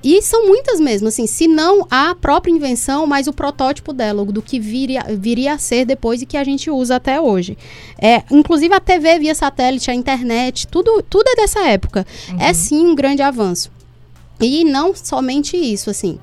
E 0.03 0.21
são 0.21 0.47
muitas 0.47 0.79
mesmo, 0.79 1.07
assim, 1.07 1.25
se 1.25 1.47
não 1.47 1.85
a 1.89 2.13
própria 2.13 2.51
invenção, 2.51 3.07
mas 3.07 3.27
o 3.27 3.33
protótipo 3.33 3.91
dela, 3.91 4.23
do 4.25 4.41
que 4.41 4.59
viria, 4.59 5.03
viria 5.09 5.53
a 5.53 5.57
ser 5.57 5.85
depois 5.85 6.21
e 6.21 6.25
que 6.25 6.37
a 6.37 6.43
gente 6.43 6.69
usa 6.69 6.95
até 6.95 7.19
hoje. 7.19 7.57
É, 7.99 8.23
inclusive 8.31 8.73
a 8.73 8.79
TV 8.79 9.19
via 9.19 9.33
satélite, 9.33 9.89
a 9.89 9.93
internet, 9.93 10.67
tudo, 10.67 11.01
tudo 11.01 11.27
é 11.27 11.35
dessa 11.35 11.61
época. 11.67 12.05
Uhum. 12.29 12.37
É 12.39 12.53
sim 12.53 12.85
um 12.85 12.95
grande 12.95 13.21
avanço. 13.21 13.71
E 14.39 14.63
não 14.63 14.95
somente 14.95 15.57
isso, 15.57 15.89
assim. 15.89 16.19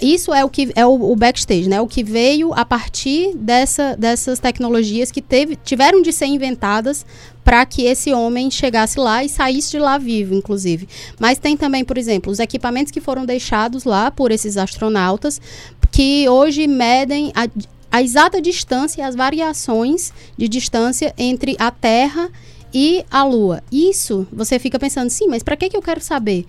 Isso 0.00 0.34
é 0.34 0.44
o 0.44 0.50
que 0.50 0.72
é 0.74 0.84
o, 0.84 1.12
o, 1.12 1.16
backstage, 1.16 1.68
né? 1.68 1.80
O 1.80 1.86
que 1.86 2.02
veio 2.02 2.52
a 2.52 2.64
partir 2.66 3.34
dessa, 3.34 3.96
dessas 3.96 4.38
tecnologias 4.38 5.10
que 5.10 5.22
teve, 5.22 5.56
tiveram 5.56 6.02
de 6.02 6.12
ser 6.12 6.26
inventadas 6.26 7.06
para 7.46 7.64
que 7.64 7.84
esse 7.84 8.12
homem 8.12 8.50
chegasse 8.50 8.98
lá 8.98 9.22
e 9.22 9.28
saísse 9.28 9.70
de 9.70 9.78
lá 9.78 9.98
vivo, 9.98 10.34
inclusive. 10.34 10.88
Mas 11.16 11.38
tem 11.38 11.56
também, 11.56 11.84
por 11.84 11.96
exemplo, 11.96 12.32
os 12.32 12.40
equipamentos 12.40 12.90
que 12.90 13.00
foram 13.00 13.24
deixados 13.24 13.84
lá 13.84 14.10
por 14.10 14.32
esses 14.32 14.56
astronautas, 14.56 15.40
que 15.92 16.28
hoje 16.28 16.66
medem 16.66 17.30
a, 17.36 17.46
a 17.88 18.02
exata 18.02 18.42
distância 18.42 19.00
e 19.00 19.04
as 19.04 19.14
variações 19.14 20.12
de 20.36 20.48
distância 20.48 21.14
entre 21.16 21.54
a 21.56 21.70
Terra 21.70 22.30
e 22.74 23.04
a 23.08 23.22
Lua. 23.22 23.62
Isso 23.70 24.26
você 24.32 24.58
fica 24.58 24.76
pensando, 24.76 25.08
sim, 25.08 25.28
mas 25.28 25.44
para 25.44 25.56
que, 25.56 25.70
que 25.70 25.76
eu 25.76 25.82
quero 25.82 26.00
saber? 26.00 26.44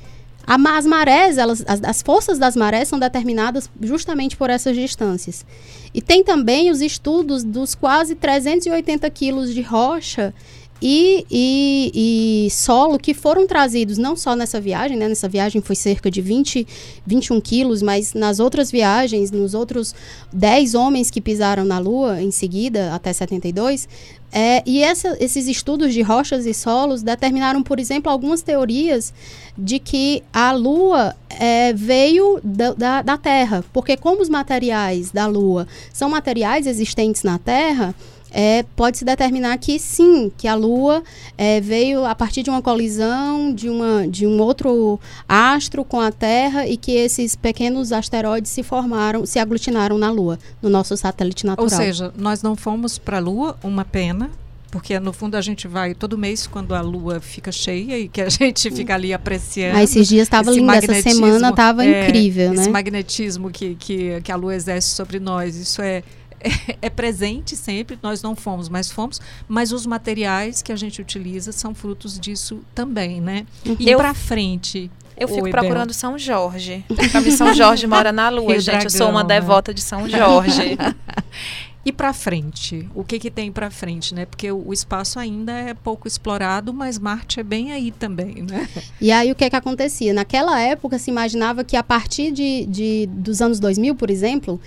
as 0.48 0.86
marés, 0.88 1.38
elas, 1.38 1.64
as, 1.68 1.84
as, 1.84 2.02
forças 2.02 2.40
das 2.40 2.56
marés 2.56 2.88
são 2.88 2.98
determinadas 2.98 3.70
justamente 3.82 4.36
por 4.36 4.50
essas 4.50 4.76
distâncias. 4.76 5.46
E 5.94 6.02
tem 6.02 6.24
também 6.24 6.72
os 6.72 6.82
estudos 6.82 7.44
dos 7.44 7.76
quase 7.76 8.16
380 8.16 9.08
quilos 9.12 9.54
de 9.54 9.62
rocha 9.62 10.34
e, 10.82 11.26
e, 11.32 12.46
e, 12.46 12.52
solo 12.52 13.00
que 13.00 13.14
foram 13.14 13.48
trazidos 13.48 13.98
não 13.98 14.16
só 14.16 14.36
nessa 14.36 14.62
viagem, 14.62 14.96
né? 14.96 15.08
Nessa 15.08 15.28
viagem 15.28 15.62
foi 15.62 15.76
cerca 15.76 16.12
de 16.12 16.22
20, 16.22 16.68
21 17.06 17.42
quilos, 17.42 17.82
mas 17.82 18.14
nas 18.14 18.40
outras 18.40 18.72
viagens, 18.72 19.32
nos 19.32 19.54
outros 19.54 19.96
10 20.32 20.76
homens 20.76 21.10
que 21.10 21.20
pisaram 21.20 21.66
na 21.66 21.80
Lua 21.80 22.22
em 22.22 22.32
seguida, 22.32 22.94
até 22.94 23.12
72, 23.12 23.88
é, 24.32 24.62
e 24.66 24.84
essa, 24.84 25.16
esses 25.20 25.48
estudos 25.48 25.94
de 25.94 26.02
rochas 26.02 26.46
e 26.46 26.54
solos 26.54 27.02
determinaram, 27.02 27.64
por 27.64 27.80
exemplo, 27.80 28.12
algumas 28.12 28.42
teorias 28.42 29.14
de 29.58 29.80
que 29.80 30.22
a 30.34 30.52
Lua 30.52 31.16
é, 31.30 31.74
veio 31.74 32.40
da, 32.44 32.74
da, 32.74 33.02
da 33.02 33.18
Terra, 33.18 33.64
porque 33.72 33.96
como 33.96 34.22
os 34.22 34.30
materiais 34.30 35.12
da 35.12 35.26
Lua 35.28 35.66
são 35.94 36.10
materiais 36.10 36.68
existentes 36.68 37.24
na 37.24 37.40
Terra, 37.40 37.96
é, 38.32 38.64
pode-se 38.76 39.06
determinar 39.06 39.58
que 39.58 39.80
sim, 39.80 40.32
que 40.38 40.48
a 40.48 40.56
Lua 40.56 41.04
é, 41.38 41.62
veio 41.62 42.06
a 42.06 42.14
partir 42.14 42.44
de 42.44 42.50
uma 42.50 42.62
colisão 42.62 43.54
de, 43.54 43.70
uma, 43.70 44.08
de 44.08 44.26
um 44.28 44.42
outro 44.42 45.00
astro 45.28 45.84
com 45.84 46.00
a 46.00 46.12
Terra 46.12 46.68
e 46.68 46.78
que 46.78 46.92
esses 46.92 47.36
pequenos 47.36 47.92
asteroides 47.92 48.52
se 48.52 48.64
formaram, 48.64 49.26
se 49.26 49.40
aglutinaram 49.40 49.98
na 49.98 50.12
Lua, 50.12 50.38
no 50.62 50.70
nosso 50.70 50.96
satélite 50.98 51.46
natural. 51.46 51.66
Ou 51.66 51.70
seja, 51.70 52.14
nós 52.18 52.42
não 52.42 52.56
fomos 52.56 52.98
para 52.98 53.18
a 53.18 53.20
Lua, 53.20 53.58
uma 53.64 53.86
pena, 53.86 54.30
porque 54.70 55.00
no 55.00 55.14
fundo 55.14 55.36
a 55.36 55.42
gente 55.42 55.68
vai 55.68 55.94
todo 55.96 56.18
mês 56.18 56.46
quando 56.46 56.76
a 56.76 56.82
lua 56.82 57.22
fica 57.22 57.52
cheia 57.52 57.98
e 57.98 58.08
que 58.08 58.22
a 58.22 58.28
gente 58.30 58.70
fica 58.70 58.94
ali 58.96 59.14
apreciando. 59.14 59.78
Ah, 59.78 59.84
esses 59.84 60.08
dias 60.08 60.24
estava 60.24 60.52
lindo, 60.52 60.72
essa 60.72 61.02
semana 61.02 61.50
estava 61.50 61.86
é, 61.86 62.06
incrível, 62.06 62.48
esse 62.48 62.56
né? 62.56 62.62
Esse 62.64 62.70
magnetismo 62.70 63.50
que, 63.50 63.76
que, 63.76 64.22
que 64.22 64.32
a 64.32 64.36
lua 64.36 64.56
exerce 64.56 64.90
sobre 64.90 65.20
nós, 65.20 65.56
isso 65.56 65.82
é 65.82 66.04
é, 66.40 66.78
é, 66.84 66.90
presente 66.90 67.56
sempre, 67.56 67.98
nós 68.02 68.22
não 68.22 68.36
fomos, 68.36 68.70
mas 68.70 68.92
fomos, 68.92 69.20
mas 69.48 69.72
os 69.72 69.86
materiais 69.86 70.62
que 70.62 70.72
a 70.72 70.76
gente 70.76 71.02
utiliza 71.02 71.52
são 71.52 71.74
frutos 71.74 72.20
disso 72.20 72.62
também, 72.74 73.20
né? 73.22 73.46
E 73.80 73.96
para 73.96 74.14
frente. 74.14 74.92
Eu 75.20 75.28
fico 75.28 75.50
procurando 75.50 75.94
São 75.94 76.18
Jorge. 76.18 76.86
Pra 77.12 77.22
mim, 77.22 77.32
São 77.32 77.52
Jorge 77.52 77.88
mora 77.88 78.12
na 78.12 78.30
lua, 78.30 78.54
gente. 78.60 78.66
Dragão, 78.66 78.84
eu 78.84 78.90
sou 78.92 79.10
uma 79.10 79.24
né? 79.24 79.40
devota 79.40 79.74
de 79.74 79.82
São 79.82 80.08
Jorge. 80.08 80.78
E 81.88 81.92
para 81.94 82.12
frente, 82.12 82.86
o 82.94 83.02
que 83.02 83.18
que 83.18 83.32
tem 83.32 83.50
para 83.50 83.72
frente, 83.72 84.14
né? 84.14 84.26
Porque 84.26 84.52
o, 84.52 84.62
o, 84.68 84.74
espaço 84.74 85.18
ainda 85.18 85.54
é 85.54 85.74
pouco 85.74 86.06
explorado, 86.06 86.74
mas 86.74 87.00
Marte 87.00 87.40
é 87.40 87.44
bem 87.44 87.72
aí 87.72 87.92
também, 87.92 88.44
né? 88.44 88.68
E 89.00 89.10
aí 89.10 89.32
o 89.32 89.36
que 89.36 89.50
que 89.50 89.56
acontecia? 89.56 90.14
Naquela 90.14 90.60
época 90.60 91.00
se 91.00 91.10
imaginava 91.10 91.64
que 91.64 91.78
a 91.78 91.84
partir 91.84 92.32
de, 92.32 92.66
de 92.66 93.08
dos 93.10 93.42
anos 93.42 93.58
2000, 93.60 93.96
por 93.96 94.10
exemplo, 94.10 94.60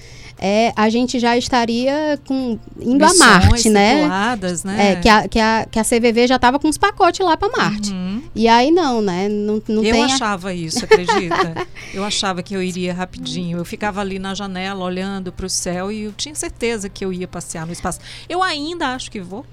é, 0.42 0.72
a 0.74 0.88
gente 0.88 1.18
já 1.18 1.37
estaria 1.37 2.18
com, 2.26 2.59
indo 2.80 3.04
Missões 3.04 3.20
a 3.20 3.24
Marte, 3.24 3.68
né? 3.68 4.09
né? 4.64 4.92
É, 4.92 4.96
que 4.96 5.09
a, 5.09 5.28
que, 5.28 5.38
a, 5.38 5.66
que 5.70 5.78
a 5.78 5.85
CVV 5.85 6.26
já 6.26 6.37
estava 6.37 6.59
com 6.59 6.68
os 6.68 6.78
pacotes 6.78 7.20
lá 7.20 7.37
para 7.37 7.54
Marte. 7.54 7.92
Uhum. 7.92 8.22
E 8.35 8.48
aí 8.48 8.70
não, 8.70 9.02
né? 9.02 9.28
Não, 9.28 9.62
não 9.68 9.85
eu 9.85 10.02
achava 10.02 10.48
a... 10.48 10.54
isso, 10.54 10.83
acredita? 10.83 11.66
eu 11.92 12.02
achava 12.02 12.42
que 12.42 12.56
eu 12.56 12.62
iria 12.62 12.94
rapidinho. 12.94 13.59
Eu 13.59 13.64
ficava 13.66 14.00
ali 14.00 14.18
na 14.18 14.35
janela 14.35 14.83
olhando 14.83 15.30
para 15.30 15.44
o 15.44 15.50
céu 15.50 15.92
e 15.92 16.04
eu 16.04 16.12
tinha 16.12 16.35
certeza 16.35 16.88
que 16.88 17.04
eu 17.04 17.10
ia 17.12 17.29
passear 17.29 17.66
no 17.66 17.73
espaço. 17.73 18.01
Eu 18.29 18.42
ainda 18.42 18.88
acho 18.88 19.11
que 19.11 19.20
vou. 19.20 19.44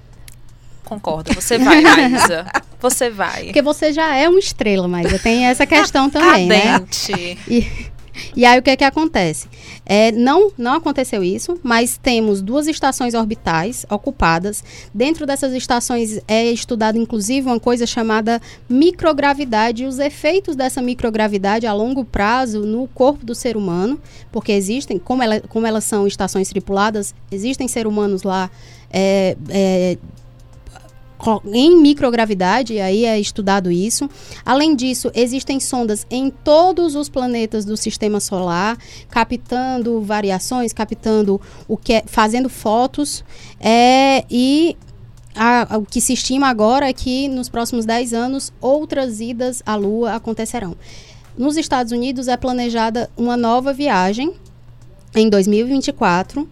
Concordo, 0.83 1.33
você 1.33 1.57
vai, 1.57 1.81
Raíssa. 1.83 2.45
Você 2.79 3.09
vai. 3.09 3.45
Porque 3.45 3.61
você 3.61 3.91
já 3.91 4.15
é 4.15 4.29
uma 4.29 4.39
estrela, 4.39 4.87
mas 4.87 5.21
tem 5.21 5.45
essa 5.45 5.65
questão 5.65 6.09
também, 6.11 6.47
né? 6.47 6.85
E, 7.47 7.67
E 8.35 8.45
aí 8.45 8.59
o 8.59 8.61
que 8.61 8.69
é 8.69 8.75
que 8.75 8.83
acontece? 8.83 9.47
É, 9.85 10.11
não, 10.11 10.51
não 10.57 10.73
aconteceu 10.73 11.23
isso, 11.23 11.59
mas 11.63 11.97
temos 11.97 12.41
duas 12.41 12.67
estações 12.67 13.13
orbitais 13.13 13.85
ocupadas. 13.89 14.63
Dentro 14.93 15.25
dessas 15.25 15.53
estações 15.53 16.19
é 16.27 16.45
estudado 16.51 16.97
inclusive 16.97 17.47
uma 17.47 17.59
coisa 17.59 17.85
chamada 17.85 18.41
microgravidade 18.69 19.83
e 19.83 19.85
os 19.85 19.99
efeitos 19.99 20.55
dessa 20.55 20.81
microgravidade 20.81 21.65
a 21.65 21.73
longo 21.73 22.03
prazo 22.03 22.65
no 22.65 22.87
corpo 22.87 23.25
do 23.25 23.35
ser 23.35 23.57
humano, 23.57 23.99
porque 24.31 24.51
existem, 24.51 24.97
como, 24.97 25.23
ela, 25.23 25.39
como 25.41 25.65
elas 25.65 25.83
são 25.83 26.07
estações 26.07 26.49
tripuladas, 26.49 27.13
existem 27.31 27.67
seres 27.67 27.91
humanos 27.91 28.23
lá 28.23 28.49
é, 28.91 29.35
é, 29.49 29.97
em 31.51 31.75
microgravidade, 31.81 32.79
aí 32.79 33.05
é 33.05 33.19
estudado 33.19 33.71
isso. 33.71 34.09
Além 34.45 34.75
disso, 34.75 35.11
existem 35.13 35.59
sondas 35.59 36.05
em 36.09 36.29
todos 36.29 36.95
os 36.95 37.09
planetas 37.09 37.65
do 37.65 37.75
sistema 37.75 38.19
solar, 38.19 38.77
captando 39.09 40.01
variações, 40.01 40.73
captando 40.73 41.41
o 41.67 41.75
que 41.75 41.93
é, 41.93 42.03
fazendo 42.05 42.49
fotos. 42.49 43.23
É, 43.59 44.23
e 44.29 44.77
a, 45.35 45.77
o 45.77 45.85
que 45.85 45.99
se 45.99 46.13
estima 46.13 46.47
agora 46.47 46.87
é 46.87 46.93
que 46.93 47.27
nos 47.27 47.49
próximos 47.49 47.85
10 47.85 48.13
anos 48.13 48.53
outras 48.61 49.19
idas 49.19 49.63
à 49.65 49.75
Lua 49.75 50.13
acontecerão. 50.13 50.75
Nos 51.37 51.57
Estados 51.57 51.91
Unidos 51.91 52.27
é 52.27 52.37
planejada 52.37 53.09
uma 53.17 53.37
nova 53.37 53.73
viagem 53.73 54.33
em 55.15 55.29
2024 55.29 56.47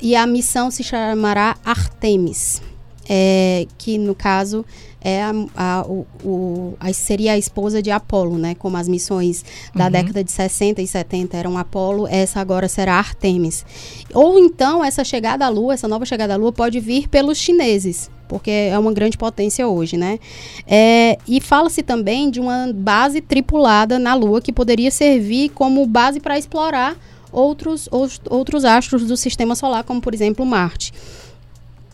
e 0.00 0.14
a 0.14 0.26
missão 0.26 0.70
se 0.70 0.82
chamará 0.84 1.56
Artemis 1.64 2.60
é, 3.08 3.66
que 3.78 3.96
no 3.96 4.14
caso 4.14 4.64
é 5.00 5.22
a, 5.22 5.32
a, 5.56 5.86
o, 5.86 6.06
o, 6.24 6.74
a, 6.78 6.92
seria 6.92 7.32
a 7.32 7.38
esposa 7.38 7.80
de 7.80 7.90
Apolo, 7.90 8.36
né? 8.36 8.54
Como 8.54 8.76
as 8.76 8.88
missões 8.88 9.44
da 9.74 9.86
uhum. 9.86 9.90
década 9.90 10.24
de 10.24 10.32
60 10.32 10.82
e 10.82 10.86
70 10.86 11.36
eram 11.36 11.56
Apolo, 11.56 12.06
essa 12.06 12.40
agora 12.40 12.68
será 12.68 12.94
Artemis. 12.94 13.64
Ou 14.12 14.38
então 14.38 14.84
essa 14.84 15.04
chegada 15.04 15.46
à 15.46 15.48
Lua, 15.48 15.74
essa 15.74 15.88
nova 15.88 16.04
chegada 16.04 16.34
à 16.34 16.36
Lua 16.36 16.52
pode 16.52 16.80
vir 16.80 17.08
pelos 17.08 17.38
chineses, 17.38 18.10
porque 18.28 18.50
é 18.50 18.78
uma 18.78 18.92
grande 18.92 19.16
potência 19.16 19.66
hoje, 19.66 19.96
né? 19.96 20.18
É, 20.66 21.16
e 21.26 21.40
fala-se 21.40 21.82
também 21.82 22.30
de 22.30 22.40
uma 22.40 22.70
base 22.74 23.20
tripulada 23.20 23.98
na 23.98 24.14
Lua 24.14 24.40
que 24.40 24.52
poderia 24.52 24.90
servir 24.90 25.50
como 25.50 25.86
base 25.86 26.20
para 26.20 26.36
explorar 26.36 26.96
outros, 27.30 27.88
outros 28.28 28.64
astros 28.64 29.06
do 29.06 29.16
sistema 29.16 29.54
solar, 29.54 29.84
como 29.84 30.00
por 30.00 30.12
exemplo 30.12 30.44
Marte. 30.44 30.92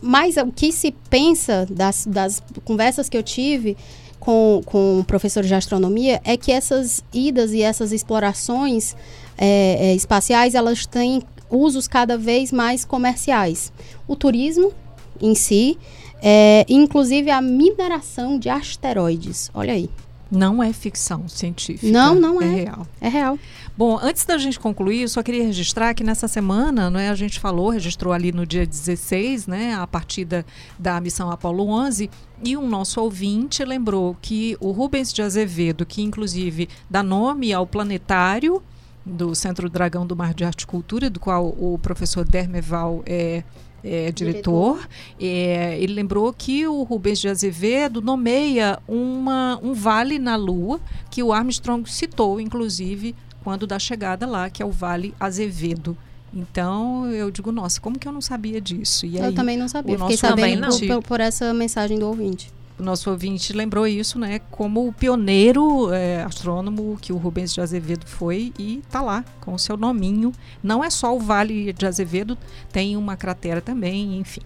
Mas 0.07 0.37
o 0.37 0.51
que 0.51 0.71
se 0.71 0.91
pensa 1.09 1.65
das, 1.67 2.05
das 2.05 2.43
conversas 2.63 3.09
que 3.09 3.17
eu 3.17 3.23
tive 3.23 3.75
com, 4.19 4.61
com 4.63 5.03
professores 5.07 5.47
de 5.47 5.55
astronomia 5.55 6.21
é 6.23 6.37
que 6.37 6.51
essas 6.51 7.03
idas 7.11 7.53
e 7.53 7.63
essas 7.63 7.91
explorações 7.91 8.95
é, 9.35 9.87
é, 9.89 9.95
espaciais 9.95 10.53
elas 10.53 10.85
têm 10.85 11.23
usos 11.49 11.87
cada 11.87 12.19
vez 12.19 12.51
mais 12.51 12.85
comerciais. 12.85 13.73
O 14.07 14.15
turismo 14.15 14.71
em 15.19 15.33
si, 15.33 15.75
é, 16.21 16.67
inclusive 16.69 17.31
a 17.31 17.41
mineração 17.41 18.37
de 18.37 18.47
asteroides. 18.47 19.49
Olha 19.55 19.73
aí. 19.73 19.89
Não 20.31 20.61
é 20.61 20.73
ficção 20.73 21.27
científica. 21.27 21.91
Não, 21.91 22.15
não 22.15 22.41
é. 22.41 22.45
É 22.45 22.63
real. 22.63 22.87
É 22.99 23.07
real. 23.07 23.39
Bom, 23.77 23.99
antes 24.01 24.25
da 24.25 24.37
gente 24.37 24.59
concluir, 24.59 25.01
eu 25.01 25.09
só 25.09 25.21
queria 25.21 25.43
registrar 25.43 25.93
que 25.93 26.03
nessa 26.03 26.27
semana, 26.27 26.89
né, 26.89 27.09
a 27.09 27.15
gente 27.15 27.39
falou, 27.39 27.69
registrou 27.69 28.13
ali 28.13 28.31
no 28.31 28.45
dia 28.45 28.65
16, 28.65 29.47
né, 29.47 29.75
a 29.75 29.85
partida 29.85 30.45
da 30.79 30.99
missão 30.99 31.29
Apollo 31.29 31.67
11, 31.67 32.09
e 32.43 32.57
um 32.57 32.67
nosso 32.67 33.01
ouvinte 33.01 33.63
lembrou 33.63 34.15
que 34.21 34.57
o 34.59 34.71
Rubens 34.71 35.13
de 35.13 35.21
Azevedo, 35.21 35.85
que 35.85 36.01
inclusive 36.01 36.69
dá 36.89 37.03
nome 37.03 37.53
ao 37.53 37.67
planetário 37.67 38.63
do 39.05 39.35
Centro 39.35 39.69
Dragão 39.69 40.07
do 40.07 40.15
Mar 40.15 40.33
de 40.33 40.43
Arte 40.43 40.63
e 40.63 40.67
Cultura, 40.67 41.09
do 41.09 41.19
qual 41.19 41.47
o 41.47 41.77
professor 41.81 42.25
Dermeval 42.25 43.03
é 43.05 43.43
é, 43.85 44.11
diretor, 44.11 44.77
diretor. 44.77 44.89
É, 45.19 45.77
ele 45.79 45.93
lembrou 45.93 46.33
que 46.33 46.67
o 46.67 46.81
Rubens 46.83 47.19
de 47.19 47.27
Azevedo 47.27 48.01
nomeia 48.01 48.79
uma, 48.87 49.59
um 49.61 49.73
vale 49.73 50.17
na 50.17 50.35
Lua, 50.35 50.81
que 51.11 51.21
o 51.21 51.31
Armstrong 51.31 51.87
citou, 51.89 52.41
inclusive, 52.41 53.15
quando 53.43 53.67
da 53.67 53.77
chegada 53.77 54.25
lá, 54.25 54.49
que 54.49 54.63
é 54.63 54.65
o 54.65 54.71
Vale 54.71 55.13
Azevedo. 55.19 55.95
Então 56.33 57.09
eu 57.11 57.31
digo, 57.31 57.51
nossa, 57.51 57.79
como 57.79 57.97
que 57.97 58.07
eu 58.07 58.11
não 58.11 58.19
sabia 58.19 58.59
disso? 58.59 59.05
E 59.05 59.17
eu 59.17 59.25
aí, 59.25 59.33
também 59.33 59.55
não 59.55 59.69
sabia, 59.69 59.97
fiquei 59.97 60.17
sabendo 60.17 60.67
por, 60.87 61.03
por, 61.03 61.19
essa 61.21 61.53
mensagem 61.53 61.97
do 61.97 62.07
ouvinte. 62.07 62.51
O 62.77 62.83
nosso 62.83 63.09
ouvinte 63.09 63.53
lembrou 63.53 63.87
isso, 63.87 64.19
né? 64.19 64.39
Como 64.51 64.87
o 64.87 64.91
pioneiro 64.91 65.93
é, 65.93 66.23
astrônomo 66.23 66.97
que 67.01 67.13
o 67.13 67.17
Rubens 67.17 67.53
de 67.53 67.61
Azevedo 67.61 68.05
foi 68.05 68.51
e 68.59 68.81
tá 68.89 69.01
lá 69.01 69.23
com 69.39 69.53
o 69.53 69.59
seu 69.59 69.77
nominho. 69.77 70.33
Não 70.61 70.83
é 70.83 70.89
só 70.89 71.15
o 71.15 71.19
Vale 71.19 71.71
de 71.71 71.85
Azevedo, 71.85 72.37
tem 72.73 72.97
uma 72.97 73.15
cratera 73.15 73.61
também, 73.61 74.17
enfim. 74.17 74.41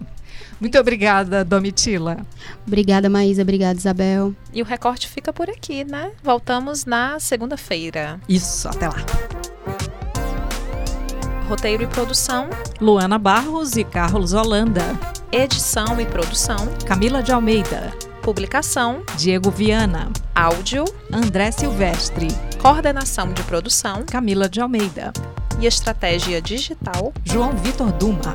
Muito 0.60 0.78
obrigada, 0.78 1.44
Domitila. 1.44 2.18
Obrigada, 2.64 3.08
Maísa. 3.08 3.42
Obrigada, 3.42 3.78
Isabel. 3.78 4.34
E 4.52 4.62
o 4.62 4.64
recorte 4.64 5.08
fica 5.08 5.32
por 5.32 5.50
aqui, 5.50 5.84
né? 5.84 6.12
Voltamos 6.22 6.84
na 6.84 7.18
segunda-feira. 7.18 8.20
Isso, 8.28 8.68
até 8.68 8.88
lá. 8.88 9.04
Roteiro 11.48 11.82
e 11.82 11.86
produção: 11.88 12.48
Luana 12.80 13.18
Barros 13.18 13.76
e 13.76 13.82
Carlos 13.82 14.34
Holanda. 14.34 14.84
Edição 15.32 16.00
e 16.00 16.06
produção: 16.06 16.58
Camila 16.86 17.24
de 17.24 17.32
Almeida. 17.32 17.92
Publicação: 18.22 19.02
Diego 19.16 19.50
Viana. 19.50 20.10
Áudio: 20.34 20.84
André 21.12 21.50
Silvestre. 21.50 22.28
Coordenação 22.60 23.32
de 23.32 23.42
produção: 23.44 24.04
Camila 24.04 24.48
de 24.48 24.60
Almeida. 24.60 25.12
E 25.58 25.66
estratégia 25.66 26.40
digital: 26.40 27.12
João 27.24 27.52
Vitor 27.52 27.90
Duma. 27.92 28.34